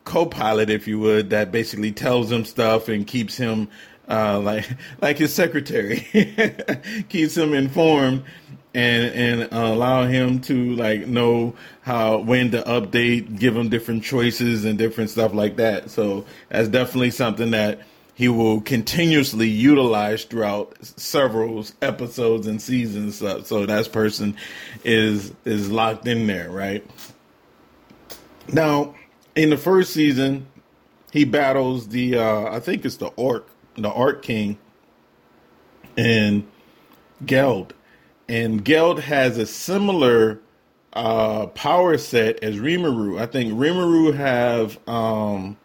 [0.04, 3.68] co-pilot, if you would, that basically tells him stuff and keeps him
[4.08, 4.66] uh, like
[5.02, 6.06] like his secretary,
[7.08, 8.22] keeps him informed
[8.74, 14.64] and and allow him to like know how when to update, give him different choices
[14.64, 15.90] and different stuff like that.
[15.90, 17.80] So that's definitely something that
[18.18, 23.18] he will continuously utilize throughout several episodes and seasons.
[23.18, 24.36] So, so that person
[24.82, 26.84] is is locked in there, right?
[28.52, 28.96] Now,
[29.36, 30.48] in the first season,
[31.12, 34.58] he battles the uh, I think it's the orc, the orc king,
[35.96, 36.44] and
[37.24, 37.72] Geld,
[38.28, 40.40] and Geld has a similar
[40.92, 43.20] uh, power set as Rimuru.
[43.20, 45.56] I think Rimuru have um,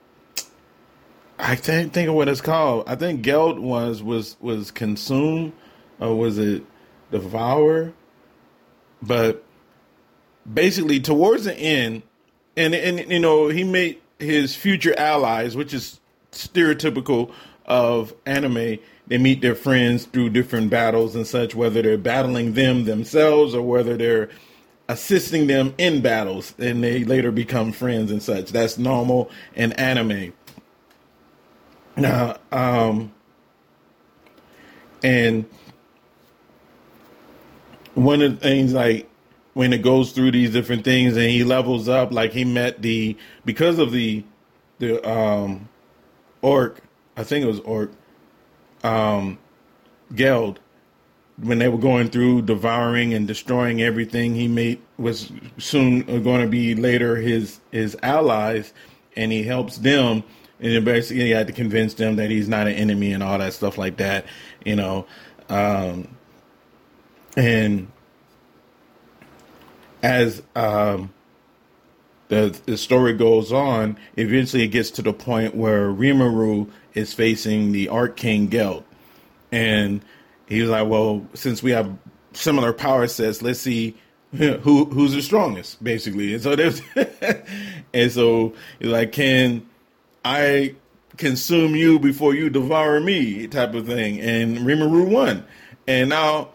[1.46, 2.86] I can't think of what it's called.
[2.88, 5.52] I think Geld was was was consume,
[6.00, 6.64] or was it
[7.12, 7.92] devour?
[9.02, 9.44] But
[10.52, 12.04] basically, towards the end,
[12.56, 16.00] and and you know, he made his future allies, which is
[16.32, 17.34] stereotypical
[17.66, 18.80] of anime.
[19.08, 23.62] They meet their friends through different battles and such, whether they're battling them themselves or
[23.62, 24.30] whether they're
[24.88, 28.54] assisting them in battles, and they later become friends and such.
[28.54, 30.32] That's normal in anime.
[31.98, 33.14] Now, um,
[35.04, 35.46] and
[37.96, 39.10] one of the things like
[39.54, 43.18] when it goes through these different things and he levels up, like he met the
[43.46, 44.24] because of the
[44.80, 45.70] the um
[46.42, 46.82] orc,
[47.18, 47.92] I think it was orc.
[48.84, 49.40] um,
[50.16, 50.60] Geld
[51.38, 56.48] when they were going through devouring and destroying everything he made was soon going to
[56.48, 58.74] be later his his allies
[59.16, 60.24] and he helps them
[60.64, 63.54] and basically he had to convince them that he's not an enemy and all that
[63.54, 64.26] stuff like that
[64.66, 65.06] you know
[65.50, 66.08] um,
[67.38, 67.88] and
[70.02, 71.14] as um,
[72.30, 77.72] the the story goes on eventually it gets to the point where Rimuru is facing
[77.72, 78.84] the Orc King Geld
[79.52, 80.04] and
[80.48, 81.96] he was like, well, since we have
[82.34, 83.96] similar power sets, let's see
[84.32, 86.34] who who's the strongest, basically.
[86.34, 86.82] And so there's,
[87.94, 89.66] and so he's like, can
[90.24, 90.76] I
[91.18, 94.20] consume you before you devour me, type of thing.
[94.20, 95.46] And Rimuru won,
[95.88, 96.50] and now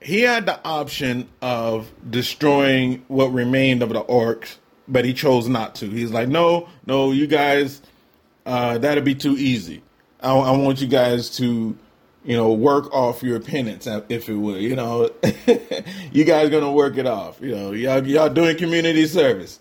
[0.00, 4.56] he had the option of destroying what remained of the orcs,
[4.86, 5.90] but he chose not to.
[5.90, 7.82] He's like, no, no, you guys,
[8.46, 9.82] uh, that'd be too easy.
[10.20, 11.76] I, I want you guys to
[12.24, 14.58] you know, work off your penance, if it will.
[14.58, 15.10] You know,
[16.12, 17.40] you guys gonna work it off.
[17.40, 19.60] You know, y'all y'all doing community service.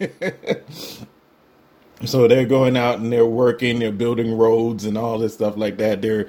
[2.04, 5.78] so they're going out and they're working, they're building roads and all this stuff like
[5.78, 6.02] that.
[6.02, 6.28] They're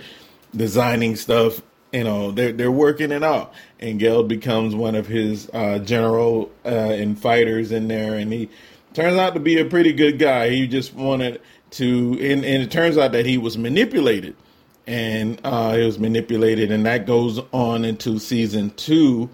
[0.56, 1.62] designing stuff.
[1.92, 3.54] You know, they're they're working it out.
[3.80, 8.50] And Geld becomes one of his uh, general uh, and fighters in there, and he
[8.94, 10.50] turns out to be a pretty good guy.
[10.50, 11.42] He just wanted
[11.72, 14.36] to, and, and it turns out that he was manipulated
[14.90, 19.30] and uh, it was manipulated, and that goes on into season two.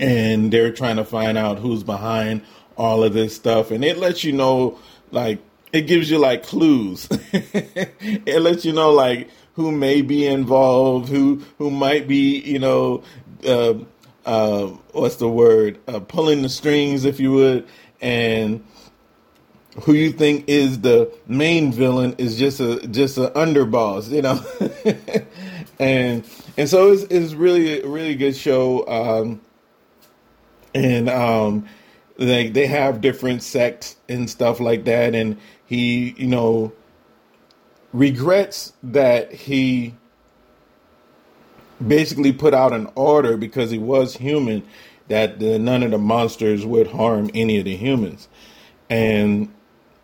[0.00, 2.42] And they're trying to find out who's behind
[2.76, 4.78] all of this stuff, and it lets you know,
[5.10, 5.38] like,
[5.72, 7.08] it gives you like clues.
[7.32, 13.02] it lets you know, like, who may be involved, who who might be, you know,
[13.46, 13.74] uh,
[14.24, 17.66] uh, what's the word, uh, pulling the strings, if you would,
[18.00, 18.64] and
[19.82, 24.40] who you think is the main villain is just a just an underboss, you know.
[25.78, 26.24] and
[26.56, 28.86] and so it's, it's really a really good show.
[28.86, 29.40] Um,
[30.74, 31.68] and um,
[32.26, 35.14] they they have different sects and stuff like that.
[35.14, 36.72] And he, you know,
[37.92, 39.94] regrets that he
[41.86, 44.62] basically put out an order because he was human
[45.08, 48.28] that the, none of the monsters would harm any of the humans.
[48.88, 49.52] And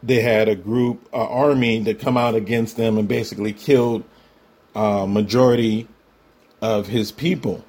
[0.03, 4.05] they had a group, an army that come out against them and basically killed
[4.75, 5.89] a majority
[6.61, 7.65] of his people.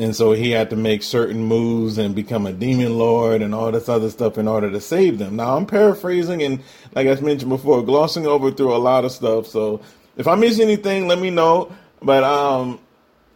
[0.00, 3.70] And so he had to make certain moves and become a demon lord and all
[3.70, 5.36] this other stuff in order to save them.
[5.36, 6.60] Now I'm paraphrasing and,
[6.94, 9.46] like I mentioned before, glossing over through a lot of stuff.
[9.46, 9.82] So
[10.16, 11.70] if I miss anything, let me know.
[12.02, 12.80] But um,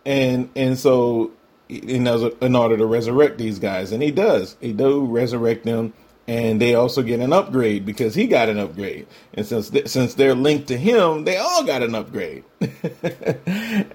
[0.07, 1.33] and and so
[1.69, 5.93] in, in order to resurrect these guys, and he does, he do resurrect them
[6.27, 9.07] and they also get an upgrade because he got an upgrade.
[9.35, 12.45] And since th- since they're linked to him, they all got an upgrade.
[12.61, 12.73] and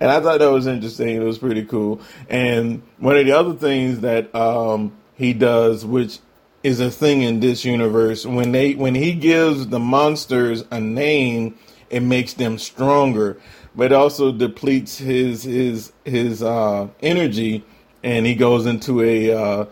[0.01, 1.09] I thought that was interesting.
[1.09, 2.01] It was pretty cool.
[2.30, 6.19] And one of the other things that um, he does, which
[6.61, 11.57] is a thing in this universe, when they when he gives the monsters a name,
[11.89, 13.41] it makes them stronger,
[13.75, 17.65] but it also depletes his his his uh, energy,
[18.03, 19.65] and he goes into a uh,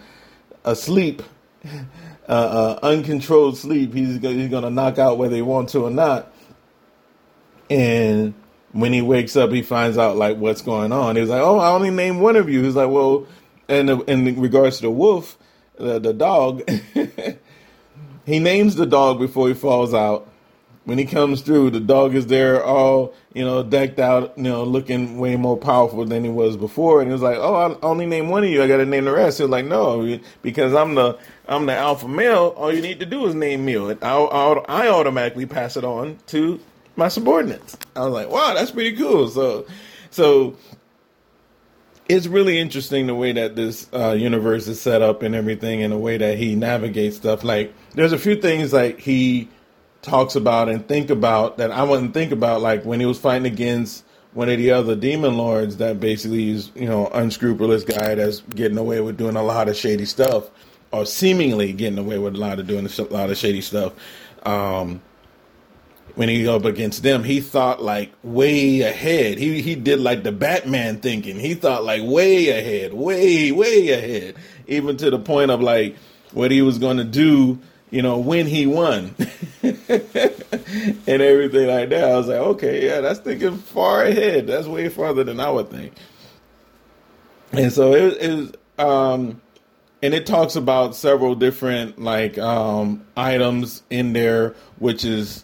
[0.65, 1.21] a sleep
[2.27, 3.93] uh, uh, uncontrolled sleep.
[3.93, 6.31] He's he's gonna knock out whether he wants to or not.
[7.69, 8.33] And
[8.71, 11.15] when he wakes up, he finds out like what's going on.
[11.15, 13.27] He's like, "Oh, I only named one of you." He's like, "Well,"
[13.67, 15.37] and in regards to the wolf,
[15.77, 16.69] the, the dog,
[18.25, 20.29] he names the dog before he falls out.
[20.87, 24.63] When he comes through, the dog is there, all you know, decked out, you know,
[24.63, 27.01] looking way more powerful than he was before.
[27.01, 28.63] And he was like, "Oh, I only name one of you.
[28.63, 31.75] I got to name the rest." He was like, "No, because I'm the I'm the
[31.75, 32.53] alpha male.
[32.55, 33.75] All you need to do is name me.
[33.75, 36.59] I, I, I automatically pass it on to
[36.95, 37.77] my subordinates.
[37.95, 39.27] I was like, wow, that's pretty cool.
[39.29, 39.65] So,
[40.09, 40.55] so
[42.09, 45.93] it's really interesting the way that this uh, universe is set up and everything, and
[45.93, 47.43] the way that he navigates stuff.
[47.43, 49.49] Like, there's a few things like he
[50.07, 53.51] talks about and think about that I wouldn't think about, like when he was fighting
[53.51, 54.03] against
[54.33, 58.77] one of the other demon lords that basically is, you know, unscrupulous guy that's getting
[58.77, 60.49] away with doing a lot of shady stuff
[60.91, 63.93] or seemingly getting away with a lot of doing a lot of shady stuff.
[64.45, 65.01] Um,
[66.15, 69.37] when he up against them, he thought like way ahead.
[69.37, 71.39] He he did like the Batman thinking.
[71.39, 74.35] He thought like way ahead, way way ahead,
[74.65, 75.95] even to the point of like
[76.31, 77.59] what he was going to do.
[77.89, 79.15] You know, when he won
[79.63, 82.03] and everything like that.
[82.03, 84.47] I was like, okay, yeah, that's thinking far ahead.
[84.47, 85.93] That's way farther than I would think.
[87.53, 88.59] And so it, it.
[88.79, 89.41] Um,
[90.01, 95.43] and it talks about several different like um, items in there, which is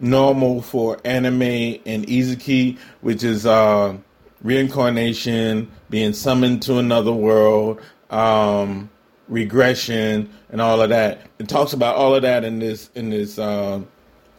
[0.00, 3.96] normal for anime and isekai, which is uh,
[4.42, 7.80] reincarnation, being summoned to another world,
[8.10, 8.88] um,
[9.28, 11.20] regression, and all of that.
[11.38, 13.80] It talks about all of that in this in this uh,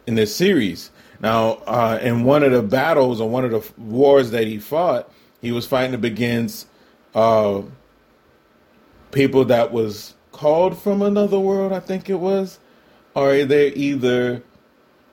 [0.06, 0.90] in this series.
[1.20, 5.10] Now, uh, in one of the battles or one of the wars that he fought,
[5.42, 6.66] he was fighting against
[7.14, 7.62] uh,
[9.12, 11.72] people that was called from another world.
[11.72, 12.58] I think it was,
[13.14, 14.42] or they either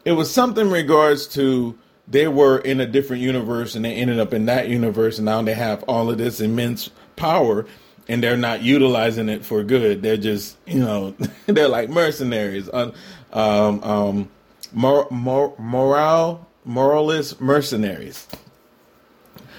[0.05, 4.19] it was something in regards to they were in a different universe and they ended
[4.19, 7.65] up in that universe and now they have all of this immense power
[8.07, 10.01] and they're not utilizing it for good.
[10.01, 12.69] They're just, you know, they're like mercenaries.
[12.71, 12.93] Um,
[13.33, 14.29] um,
[14.73, 18.27] mor- mor- moral, moralist mercenaries.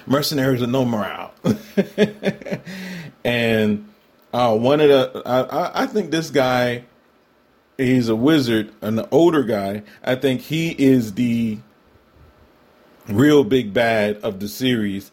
[0.05, 1.33] Mercenaries with no morale.
[3.23, 3.87] and
[4.33, 6.85] uh, one of the, I, I think this guy
[7.79, 9.83] he's a wizard, an older guy.
[10.03, 11.59] I think he is the
[13.07, 15.11] real big bad of the series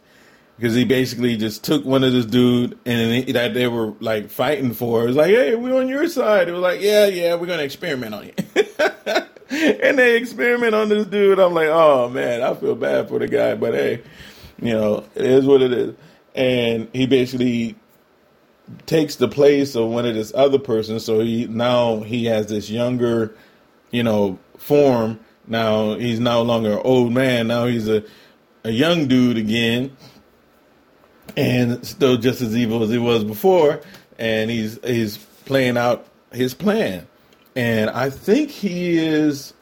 [0.57, 4.73] because he basically just took one of this dude and that they were like fighting
[4.73, 5.03] for.
[5.03, 6.49] It was like, hey, we're on your side.
[6.49, 8.33] It was like, yeah, yeah, we're gonna experiment on you.
[9.51, 11.39] and they experiment on this dude.
[11.39, 14.03] I'm like, oh man, I feel bad for the guy, but hey,
[14.61, 15.95] you know, it is what it is.
[16.35, 17.77] And he basically
[18.87, 21.01] takes the place of one of this other person.
[21.01, 23.35] So he now he has this younger,
[23.91, 25.21] you know, form.
[25.47, 27.49] Now he's no longer an old man.
[27.49, 28.05] Now he's a
[28.65, 29.97] a young dude again,
[31.37, 33.81] and still just as evil as he was before.
[34.19, 37.07] And he's he's playing out his plan.
[37.55, 39.55] And I think he is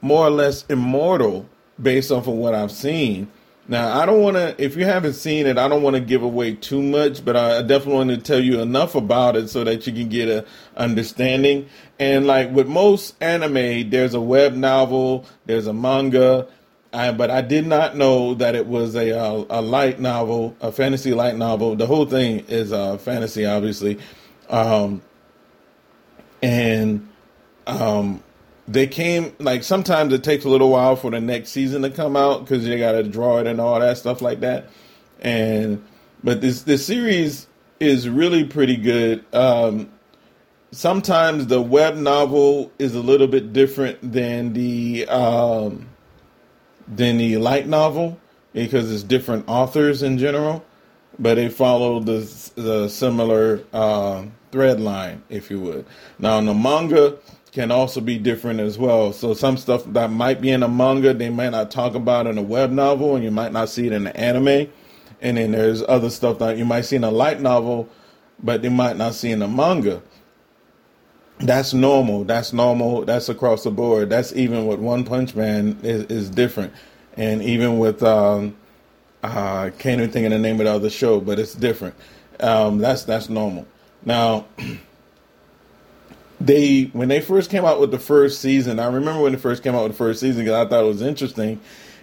[0.00, 1.48] more or less immortal
[1.80, 3.30] based off of what I've seen.
[3.70, 6.22] Now, I don't want to, if you haven't seen it, I don't want to give
[6.22, 9.86] away too much, but I definitely want to tell you enough about it so that
[9.86, 11.68] you can get a understanding.
[11.98, 16.48] And like with most anime, there's a web novel, there's a manga,
[16.92, 20.72] I, but I did not know that it was a, a, a light novel, a
[20.72, 21.76] fantasy light novel.
[21.76, 23.98] The whole thing is a fantasy, obviously,
[24.48, 25.02] um,
[26.42, 27.06] and
[27.66, 28.22] um,
[28.66, 32.16] they came like sometimes it takes a little while for the next season to come
[32.16, 34.70] out because you got to draw it and all that stuff like that.
[35.20, 35.84] And
[36.24, 37.46] but this this series
[37.80, 39.24] is really pretty good.
[39.34, 39.90] Um,
[40.70, 45.87] sometimes the web novel is a little bit different than the um,
[46.88, 48.18] than the light novel
[48.52, 50.64] because it's different authors in general,
[51.18, 52.20] but they follow the
[52.56, 55.86] the similar uh, thread line, if you would.
[56.18, 57.18] Now in the manga
[57.52, 59.12] can also be different as well.
[59.12, 62.38] So some stuff that might be in a manga, they might not talk about in
[62.38, 64.70] a web novel, and you might not see it in the anime.
[65.20, 67.88] And then there's other stuff that you might see in a light novel,
[68.42, 70.02] but they might not see in a manga.
[71.40, 72.24] That's normal.
[72.24, 73.04] That's normal.
[73.04, 74.10] That's across the board.
[74.10, 76.72] That's even with One Punch Man is, is different,
[77.16, 78.56] and even with um,
[79.22, 81.94] uh, can't even think of the name of the other show, but it's different.
[82.40, 83.66] Um, that's that's normal.
[84.04, 84.46] Now.
[86.40, 89.62] they when they first came out with the first season, I remember when they first
[89.62, 91.60] came out with the first season because I thought it was interesting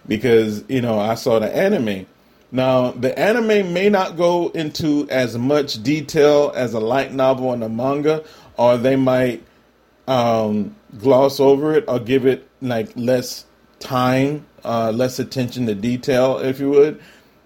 [0.08, 2.06] because you know I saw the anime.
[2.52, 7.64] Now the anime may not go into as much detail as a light novel and
[7.64, 8.24] a manga,
[8.58, 9.44] or they might
[10.08, 13.46] um, gloss over it or give it like less
[13.80, 17.02] time, uh, less attention to detail, if you would.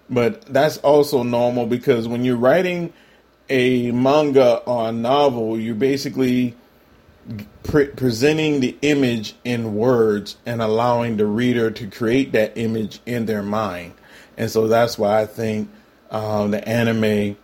[0.08, 2.92] But that's also normal because when you're writing
[3.48, 6.56] a manga or a novel, you're basically
[7.62, 13.26] pre- presenting the image in words and allowing the reader to create that image in
[13.26, 13.92] their mind.
[14.36, 15.68] And so that's why I think
[16.10, 17.36] um, the anime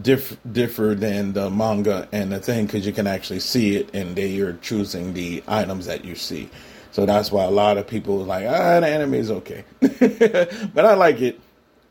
[0.00, 4.16] diff- differ than the manga and the thing because you can actually see it and
[4.16, 6.48] they are choosing the items that you see.
[6.92, 9.64] So that's why a lot of people like, ah, the anime is okay.
[9.80, 11.40] but I like it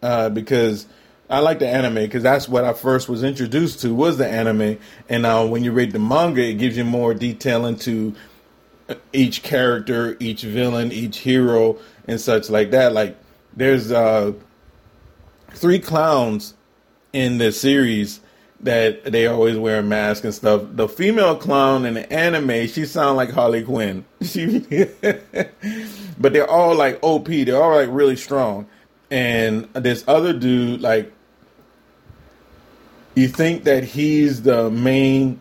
[0.02, 0.88] uh, because
[1.30, 4.78] I like the anime because that's what I first was introduced to was the anime.
[5.08, 8.16] And now when you read the manga, it gives you more detail into
[9.14, 11.78] each character, each villain, each hero,
[12.08, 12.94] and such like that.
[12.94, 13.18] Like
[13.56, 14.34] there's uh,
[15.52, 16.56] three clowns
[17.14, 18.20] in the series
[18.62, 20.64] that they always wear a mask and stuff.
[20.72, 24.06] The female clown in the anime, she sounds like Harley Quinn.
[24.22, 24.60] She,
[26.20, 27.28] but they're all like OP.
[27.28, 28.68] They're all like really strong.
[29.10, 31.12] And this other dude, like
[33.16, 35.40] you think that he's the main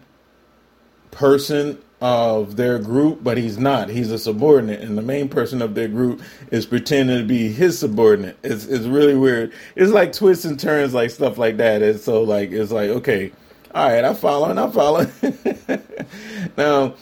[1.11, 3.89] person of their group, but he's not.
[3.89, 7.79] He's a subordinate, and the main person of their group is pretending to be his
[7.79, 8.39] subordinate.
[8.43, 9.53] It's it's really weird.
[9.75, 11.83] It's like twists and turns, like stuff like that.
[11.83, 13.33] And so like it's like okay,
[13.75, 15.11] all right, I'm following, I'm following.
[16.57, 16.95] now,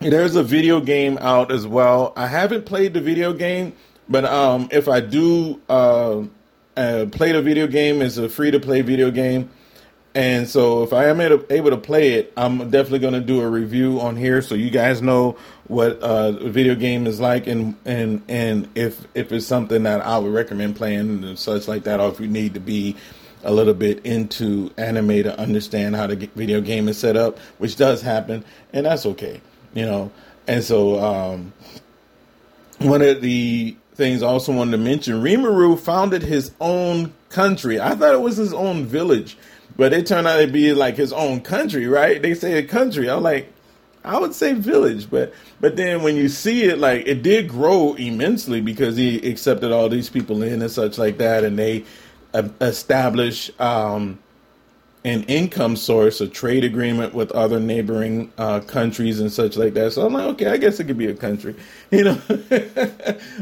[0.00, 2.12] there's a video game out as well.
[2.16, 3.74] I haven't played the video game,
[4.08, 6.22] but um, if I do uh,
[6.76, 9.50] uh, play the video game, it's a free to play video game.
[10.14, 13.48] And so, if I am able to play it, I'm definitely going to do a
[13.48, 15.38] review on here, so you guys know
[15.68, 20.02] what uh, a video game is like, and and and if if it's something that
[20.02, 22.94] I would recommend playing and such like that, or if you need to be
[23.42, 27.76] a little bit into anime to understand how the video game is set up, which
[27.76, 28.44] does happen,
[28.74, 29.40] and that's okay,
[29.72, 30.10] you know.
[30.46, 31.54] And so, um,
[32.80, 37.80] one of the things I also wanted to mention, Rimuru founded his own country.
[37.80, 39.38] I thought it was his own village
[39.76, 42.20] but it turned out to be like his own country, right?
[42.20, 43.08] They say a country.
[43.08, 43.52] I'm like,
[44.04, 47.94] I would say village, but but then when you see it, like it did grow
[47.94, 51.84] immensely because he accepted all these people in and such like that, and they
[52.34, 54.18] uh, establish um,
[55.04, 59.92] an income source, a trade agreement with other neighboring uh, countries and such like that.
[59.92, 61.54] So I'm like, okay, I guess it could be a country,
[61.92, 62.20] you know.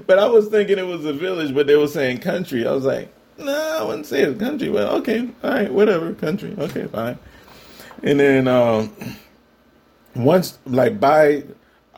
[0.06, 2.66] but I was thinking it was a village, but they were saying country.
[2.66, 3.10] I was like,
[3.40, 7.18] no, I wouldn't say it's a country, but okay, all right, whatever, country, okay, fine.
[8.02, 8.92] And then um,
[10.14, 11.44] once, like by,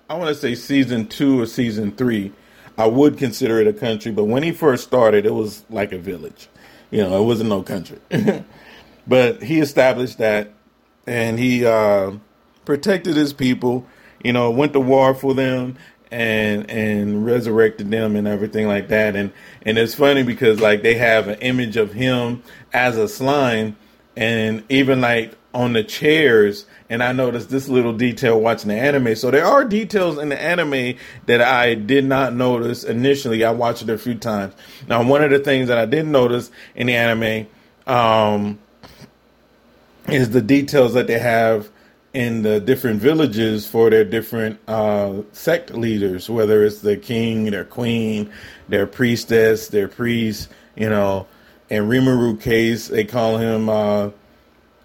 [0.09, 2.32] I want to say season two or season three,
[2.78, 4.12] I would consider it a country.
[4.12, 6.49] But when he first started, it was like a village.
[6.90, 7.99] You know, it wasn't no country.
[9.07, 10.53] but he established that,
[11.07, 12.12] and he uh,
[12.64, 13.86] protected his people.
[14.22, 15.76] You know, went to war for them,
[16.13, 19.33] and and resurrected them and everything like that and
[19.63, 22.43] and it's funny because like they have an image of him
[22.73, 23.75] as a slime
[24.15, 29.17] and even like on the chairs and I noticed this little detail watching the anime.
[29.17, 33.45] So there are details in the anime that I did not notice initially.
[33.45, 34.53] I watched it a few times.
[34.89, 37.47] Now one of the things that I did notice in the anime
[37.87, 38.59] um,
[40.07, 41.71] is the details that they have
[42.15, 47.65] in the different villages for their different uh, sect leaders, whether it's the king, their
[47.65, 48.31] queen,
[48.69, 51.27] their priestess, their priest, you know.
[51.71, 54.11] In Rimuru case, they call him, uh,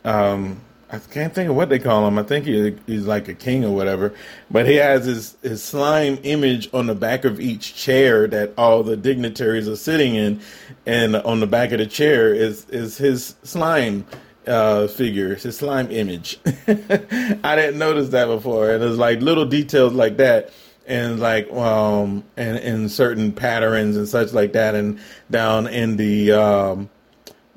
[0.06, 2.18] um, I can't think of what they call him.
[2.18, 4.14] I think he, he's like a king or whatever.
[4.50, 8.84] But he has his, his slime image on the back of each chair that all
[8.84, 10.40] the dignitaries are sitting in.
[10.86, 14.06] And on the back of the chair is, is his slime
[14.48, 16.40] uh, figure, it's his slime image.
[16.46, 20.52] I didn't notice that before, and there's like little details like that,
[20.86, 26.32] and like um, and in certain patterns and such like that, and down in the
[26.32, 26.90] um,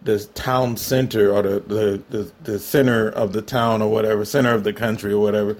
[0.03, 4.55] the town center or the, the the the center of the town or whatever, center
[4.55, 5.57] of the country or whatever,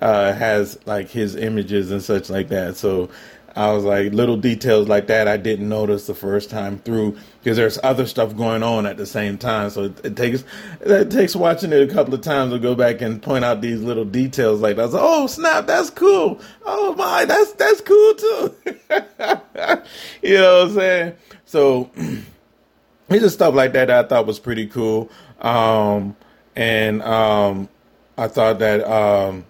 [0.00, 2.76] uh, has like his images and such like that.
[2.76, 3.08] So
[3.54, 7.56] I was like little details like that I didn't notice the first time through because
[7.56, 9.68] there's other stuff going on at the same time.
[9.70, 10.44] So it, it, takes
[10.80, 13.82] it takes watching it a couple of times to go back and point out these
[13.82, 14.90] little details like that.
[14.92, 16.40] Oh snap, that's cool.
[16.64, 18.54] Oh my, that's that's cool too.
[20.22, 21.14] you know what I'm saying?
[21.44, 25.10] So it's just stuff like that, that I thought was pretty cool.
[25.40, 26.16] Um,
[26.54, 27.68] and um,
[28.16, 29.44] I thought that um,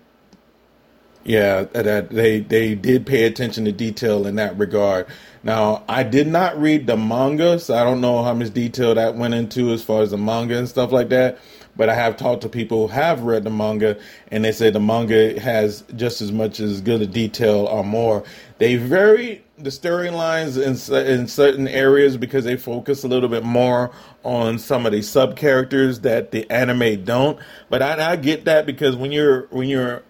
[1.24, 5.06] yeah, that they they did pay attention to detail in that regard.
[5.44, 9.16] Now, I did not read the manga, so I don't know how much detail that
[9.16, 11.38] went into as far as the manga and stuff like that.
[11.74, 13.98] But I have talked to people who have read the manga,
[14.30, 18.24] and they say the manga has just as much as good a detail or more.
[18.58, 23.90] They vary the storylines in in certain areas because they focus a little bit more
[24.22, 27.38] on some of the sub characters that the anime don't.
[27.70, 30.02] But I, I get that because when you're when you're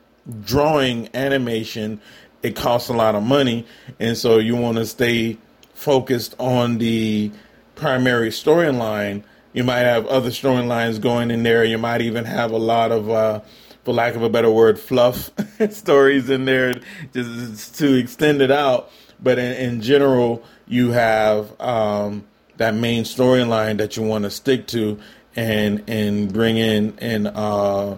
[0.45, 2.01] drawing animation,
[2.43, 3.67] it costs a lot of money,
[3.99, 5.39] and so you want to stay
[5.75, 7.31] focused on the
[7.75, 9.23] primary storyline.
[9.53, 11.65] You might have other storylines going in there.
[11.65, 13.41] You might even have a lot of, uh,
[13.85, 15.31] for lack of a better word, fluff
[15.71, 16.75] stories in there
[17.13, 18.91] just to extend it out.
[19.21, 22.25] But in, in general, you have um,
[22.57, 24.99] that main storyline that you want to stick to
[25.35, 27.97] and and bring in and uh,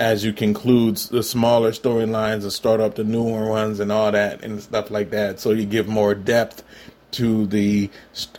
[0.00, 4.42] as you conclude the smaller storylines and start up the newer ones and all that
[4.42, 5.38] and stuff like that.
[5.38, 6.64] So you give more depth
[7.12, 7.90] to the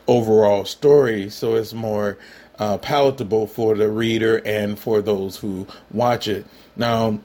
[0.08, 2.18] overall story, so it's more
[2.58, 6.48] uh, palatable for the reader and for those who watch it.
[6.76, 7.20] Now,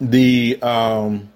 [0.00, 1.28] the um,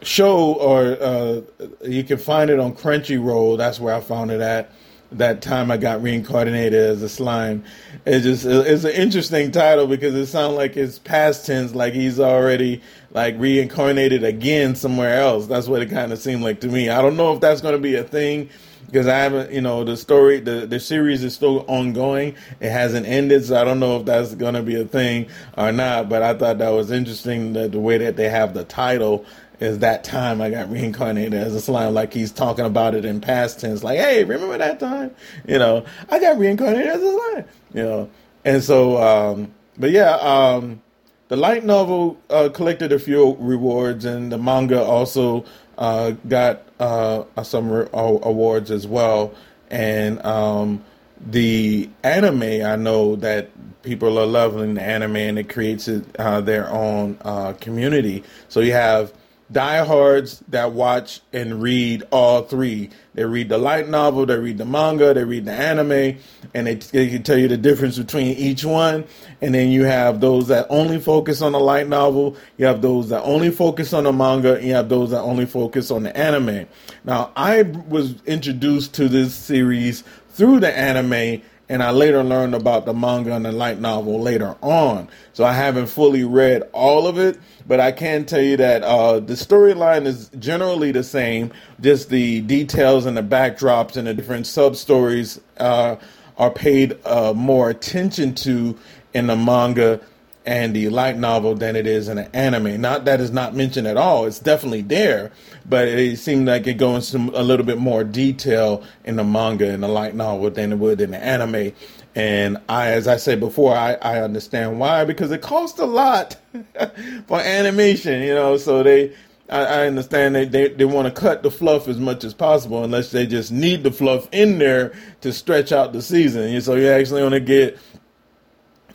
[0.00, 1.40] show, or uh,
[1.84, 3.58] you can find it on Crunchyroll.
[3.58, 4.70] That's where I found it at
[5.18, 7.64] that time I got reincarnated as a slime.
[8.04, 12.18] It's just it's an interesting title because it sounds like it's past tense, like he's
[12.18, 12.82] already
[13.12, 15.46] like reincarnated again somewhere else.
[15.46, 16.88] That's what it kind of seemed like to me.
[16.88, 18.48] I don't know if that's going to be a thing
[18.86, 22.34] because I haven't, you know, the story, the, the series is still ongoing.
[22.60, 25.72] It hasn't ended, so I don't know if that's going to be a thing or
[25.72, 26.10] not.
[26.10, 29.24] But I thought that was interesting that the way that they have the title
[29.62, 33.20] is that time I got reincarnated as a slime, like he's talking about it in
[33.20, 35.14] past tense, like, hey, remember that time?
[35.46, 38.10] You know, I got reincarnated as a slime, you know.
[38.44, 40.82] And so, um, but yeah, um,
[41.28, 45.44] the light novel uh, collected a few rewards, and the manga also
[45.78, 49.32] uh, got uh, some re- awards as well.
[49.70, 50.84] And um,
[51.24, 53.50] the anime, I know that
[53.84, 55.88] people are loving the anime, and it creates
[56.18, 58.24] uh, their own uh, community.
[58.48, 59.12] So you have
[59.52, 62.90] diehards that watch and read all three.
[63.14, 66.18] They read the light novel, they read the manga, they read the anime,
[66.54, 69.04] and they, they can tell you the difference between each one.
[69.40, 73.10] And then you have those that only focus on the light novel, you have those
[73.10, 76.16] that only focus on the manga, and you have those that only focus on the
[76.16, 76.66] anime.
[77.04, 82.84] Now, I was introduced to this series through the anime and I later learned about
[82.84, 85.08] the manga and the light novel later on.
[85.32, 89.20] So I haven't fully read all of it, but I can tell you that uh,
[89.20, 91.52] the storyline is generally the same.
[91.80, 95.96] Just the details and the backdrops and the different sub stories uh,
[96.36, 98.78] are paid uh, more attention to
[99.14, 100.00] in the manga
[100.44, 102.80] and the light novel than it is in an anime.
[102.80, 104.26] Not that is not mentioned at all.
[104.26, 105.30] It's definitely there,
[105.68, 109.70] but it seemed like it goes into a little bit more detail in the manga
[109.70, 111.72] and the light novel than it would in the anime.
[112.14, 116.36] And I, as I said before, I, I understand why because it costs a lot
[117.26, 118.56] for animation, you know.
[118.56, 119.14] So they,
[119.48, 122.84] I, I understand they, they, they want to cut the fluff as much as possible,
[122.84, 126.60] unless they just need the fluff in there to stretch out the season.
[126.60, 127.78] So you actually want to get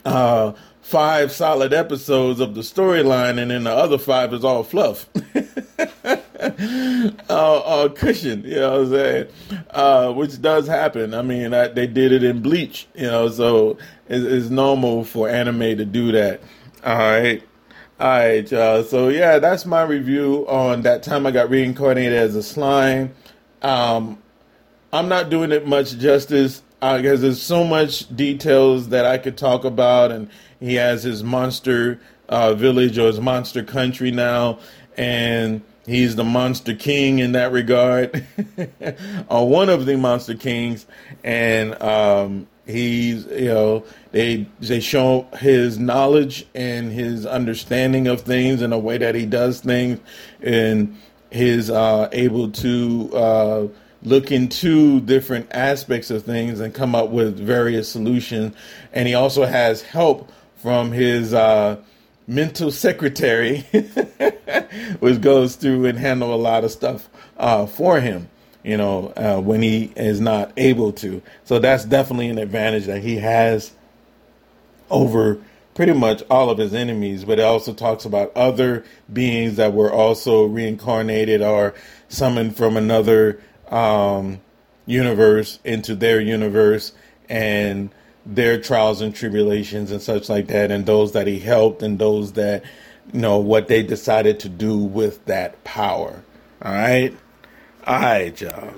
[0.04, 0.52] uh,
[0.88, 5.06] five solid episodes of the storyline, and then the other five is all fluff.
[7.28, 9.26] uh, uh, cushion, you know what I'm saying?
[9.68, 11.12] Uh, which does happen.
[11.12, 13.76] I mean, I, they did it in Bleach, you know, so
[14.08, 16.40] it's, it's, normal for anime to do that.
[16.82, 17.42] All right.
[18.00, 18.82] All right, y'all.
[18.82, 23.14] So, yeah, that's my review on that time I got reincarnated as a slime.
[23.60, 24.22] Um,
[24.90, 29.64] I'm not doing it much justice uh, there's so much details that I could talk
[29.64, 34.58] about, and he has his monster uh, village or his monster country now,
[34.96, 38.24] and he's the monster king in that regard,
[39.28, 40.86] or one of the monster kings,
[41.24, 48.62] and um, he's you know they they show his knowledge and his understanding of things
[48.62, 49.98] and the way that he does things,
[50.42, 50.96] and
[51.30, 53.72] his uh, able to.
[54.08, 58.56] Look into different aspects of things and come up with various solutions.
[58.94, 61.76] And he also has help from his uh,
[62.26, 63.60] mental secretary,
[65.00, 68.30] which goes through and handle a lot of stuff uh, for him.
[68.62, 71.20] You know, uh, when he is not able to.
[71.44, 73.72] So that's definitely an advantage that he has
[74.88, 75.38] over
[75.74, 77.24] pretty much all of his enemies.
[77.24, 81.74] But it also talks about other beings that were also reincarnated or
[82.08, 83.40] summoned from another
[83.70, 84.40] um,
[84.86, 86.92] universe into their universe
[87.28, 87.90] and
[88.24, 92.32] their trials and tribulations and such like that, and those that he helped and those
[92.32, 92.62] that
[93.12, 96.22] you know what they decided to do with that power.
[96.62, 97.16] All right,
[97.86, 98.74] all right, y'all.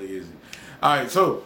[0.83, 1.45] All right, so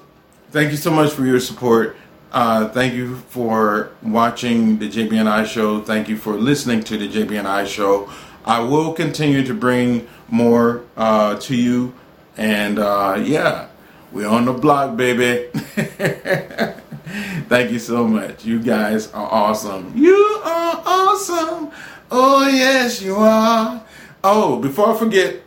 [0.50, 1.96] thank you so much for your support.
[2.32, 5.80] Uh, thank you for watching the JB&I show.
[5.80, 8.10] Thank you for listening to the JB&I show.
[8.44, 11.94] I will continue to bring more uh, to you
[12.36, 13.68] and uh, yeah,
[14.12, 15.48] we're on the block, baby.
[17.48, 18.44] Thank you so much.
[18.44, 19.92] You guys are awesome.
[19.96, 21.70] You are awesome.
[22.10, 23.82] Oh, yes, you are.
[24.22, 25.42] Oh, before I forget,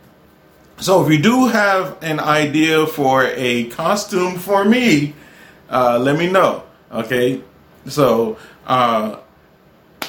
[0.78, 5.14] so if you do have an idea for a costume for me,
[5.70, 6.62] uh, let me know.
[6.92, 7.42] Okay,
[7.86, 9.16] so uh,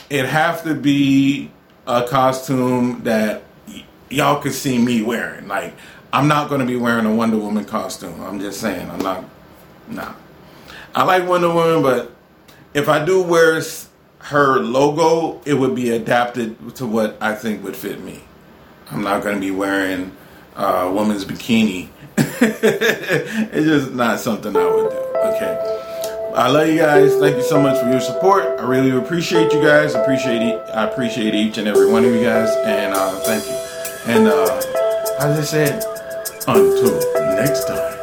[0.09, 1.51] it have to be
[1.87, 5.47] a costume that y- y'all could see me wearing.
[5.47, 5.73] Like
[6.11, 8.19] I'm not going to be wearing a Wonder Woman costume.
[8.21, 8.89] I'm just saying.
[8.89, 9.23] I'm not.
[9.87, 10.13] Nah.
[10.95, 12.11] I like Wonder Woman, but
[12.73, 13.61] if I do wear
[14.19, 18.21] her logo, it would be adapted to what I think would fit me.
[18.91, 20.15] I'm not going to be wearing
[20.55, 21.89] a uh, woman's bikini.
[22.17, 24.97] it's just not something I would do.
[24.97, 25.79] Okay.
[26.35, 27.15] I love you guys.
[27.15, 28.59] Thank you so much for your support.
[28.59, 29.93] I really appreciate you guys.
[29.93, 30.59] Appreciate it.
[30.73, 32.49] I appreciate each and every one of you guys.
[32.65, 34.13] And uh, thank you.
[34.13, 34.61] And uh,
[35.19, 35.98] as I said,
[36.57, 36.99] until
[37.35, 37.98] next time.